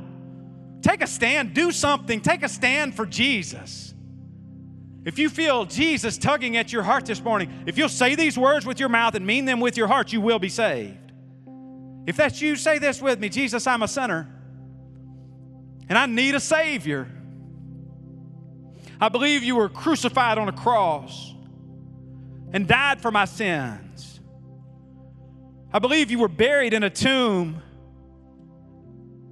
Take 0.82 1.00
a 1.00 1.06
stand, 1.06 1.54
do 1.54 1.72
something, 1.72 2.20
take 2.20 2.42
a 2.42 2.50
stand 2.50 2.94
for 2.94 3.06
Jesus. 3.06 3.94
If 5.06 5.18
you 5.18 5.30
feel 5.30 5.64
Jesus 5.64 6.18
tugging 6.18 6.58
at 6.58 6.70
your 6.70 6.82
heart 6.82 7.06
this 7.06 7.24
morning, 7.24 7.64
if 7.64 7.78
you'll 7.78 7.88
say 7.88 8.14
these 8.14 8.36
words 8.36 8.66
with 8.66 8.78
your 8.78 8.90
mouth 8.90 9.14
and 9.14 9.26
mean 9.26 9.46
them 9.46 9.58
with 9.58 9.78
your 9.78 9.86
heart, 9.86 10.12
you 10.12 10.20
will 10.20 10.38
be 10.38 10.50
saved. 10.50 10.98
If 12.06 12.16
that's 12.16 12.40
you, 12.42 12.56
say 12.56 12.78
this 12.78 13.00
with 13.00 13.18
me 13.18 13.28
Jesus, 13.28 13.66
I'm 13.66 13.82
a 13.82 13.88
sinner 13.88 14.28
and 15.88 15.98
I 15.98 16.06
need 16.06 16.34
a 16.34 16.40
Savior. 16.40 17.08
I 19.00 19.08
believe 19.08 19.42
you 19.42 19.56
were 19.56 19.68
crucified 19.68 20.38
on 20.38 20.48
a 20.48 20.52
cross 20.52 21.34
and 22.52 22.66
died 22.66 23.00
for 23.00 23.10
my 23.10 23.24
sins. 23.24 24.20
I 25.72 25.78
believe 25.78 26.10
you 26.10 26.20
were 26.20 26.28
buried 26.28 26.72
in 26.72 26.82
a 26.82 26.90
tomb. 26.90 27.60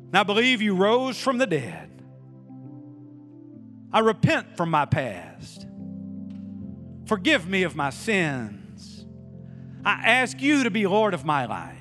And 0.09 0.19
I 0.19 0.25
believe 0.25 0.61
you 0.61 0.75
rose 0.75 1.19
from 1.19 1.39
the 1.39 1.47
dead. 1.47 1.89
I 3.93 4.01
repent 4.01 4.57
from 4.57 4.71
my 4.71 4.85
past. 4.85 5.67
Forgive 7.07 7.49
me 7.49 7.63
of 7.63 7.77
my 7.77 7.91
sins. 7.91 9.07
I 9.85 9.93
ask 10.05 10.41
you 10.41 10.65
to 10.65 10.71
be 10.71 10.87
Lord 10.87 11.15
of 11.15 11.25
my 11.25 11.47
life. 11.47 11.79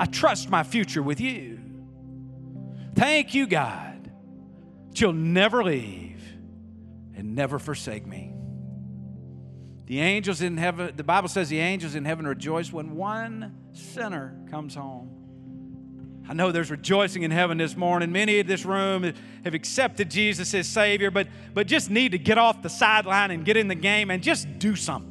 I 0.00 0.06
trust 0.06 0.48
my 0.48 0.62
future 0.62 1.02
with 1.02 1.20
you. 1.20 1.60
Thank 2.94 3.34
you, 3.34 3.46
God, 3.46 4.10
that 4.88 4.98
you'll 4.98 5.12
never 5.12 5.62
leave 5.62 6.22
and 7.14 7.34
never 7.34 7.58
forsake 7.58 8.06
me. 8.06 8.32
The 9.84 10.00
angels 10.00 10.40
in 10.40 10.56
heaven, 10.56 10.94
the 10.96 11.04
Bible 11.04 11.28
says 11.28 11.50
the 11.50 11.58
angels 11.58 11.96
in 11.96 12.06
heaven 12.06 12.26
rejoice 12.26 12.72
when 12.72 12.96
one 12.96 13.54
sinner 13.72 14.40
comes 14.50 14.74
home. 14.74 16.24
I 16.26 16.32
know 16.32 16.50
there's 16.50 16.70
rejoicing 16.70 17.22
in 17.22 17.30
heaven 17.30 17.58
this 17.58 17.76
morning. 17.76 18.10
Many 18.10 18.38
in 18.38 18.46
this 18.46 18.64
room 18.64 19.12
have 19.44 19.52
accepted 19.52 20.10
Jesus 20.10 20.54
as 20.54 20.66
Savior, 20.66 21.10
but, 21.10 21.28
but 21.52 21.66
just 21.66 21.90
need 21.90 22.12
to 22.12 22.18
get 22.18 22.38
off 22.38 22.62
the 22.62 22.70
sideline 22.70 23.32
and 23.32 23.44
get 23.44 23.58
in 23.58 23.68
the 23.68 23.74
game 23.74 24.10
and 24.10 24.22
just 24.22 24.58
do 24.58 24.76
something. 24.76 25.09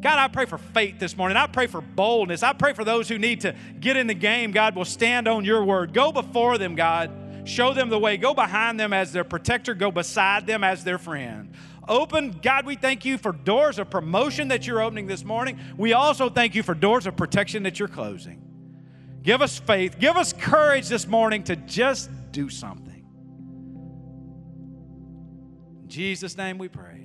God, 0.00 0.18
I 0.18 0.28
pray 0.28 0.46
for 0.46 0.56
faith 0.56 0.98
this 0.98 1.16
morning. 1.16 1.36
I 1.36 1.46
pray 1.46 1.66
for 1.66 1.80
boldness. 1.80 2.42
I 2.42 2.54
pray 2.54 2.72
for 2.72 2.84
those 2.84 3.08
who 3.08 3.18
need 3.18 3.42
to 3.42 3.54
get 3.80 3.96
in 3.96 4.06
the 4.06 4.14
game. 4.14 4.50
God 4.50 4.74
will 4.74 4.86
stand 4.86 5.28
on 5.28 5.44
your 5.44 5.62
word. 5.64 5.92
Go 5.92 6.10
before 6.10 6.56
them, 6.56 6.74
God. 6.74 7.10
Show 7.44 7.74
them 7.74 7.90
the 7.90 7.98
way. 7.98 8.16
Go 8.16 8.32
behind 8.32 8.80
them 8.80 8.92
as 8.92 9.12
their 9.12 9.24
protector. 9.24 9.74
Go 9.74 9.90
beside 9.90 10.46
them 10.46 10.64
as 10.64 10.84
their 10.84 10.98
friend. 10.98 11.54
Open, 11.86 12.38
God, 12.42 12.66
we 12.66 12.76
thank 12.76 13.04
you 13.04 13.18
for 13.18 13.32
doors 13.32 13.78
of 13.78 13.90
promotion 13.90 14.48
that 14.48 14.66
you're 14.66 14.80
opening 14.80 15.06
this 15.06 15.24
morning. 15.24 15.58
We 15.76 15.92
also 15.92 16.30
thank 16.30 16.54
you 16.54 16.62
for 16.62 16.74
doors 16.74 17.06
of 17.06 17.16
protection 17.16 17.64
that 17.64 17.78
you're 17.78 17.88
closing. 17.88 18.42
Give 19.22 19.42
us 19.42 19.58
faith. 19.58 19.98
Give 19.98 20.16
us 20.16 20.32
courage 20.32 20.88
this 20.88 21.06
morning 21.06 21.42
to 21.44 21.56
just 21.56 22.10
do 22.30 22.48
something. 22.48 23.04
In 25.82 25.88
Jesus' 25.88 26.36
name 26.36 26.58
we 26.58 26.68
pray. 26.68 26.99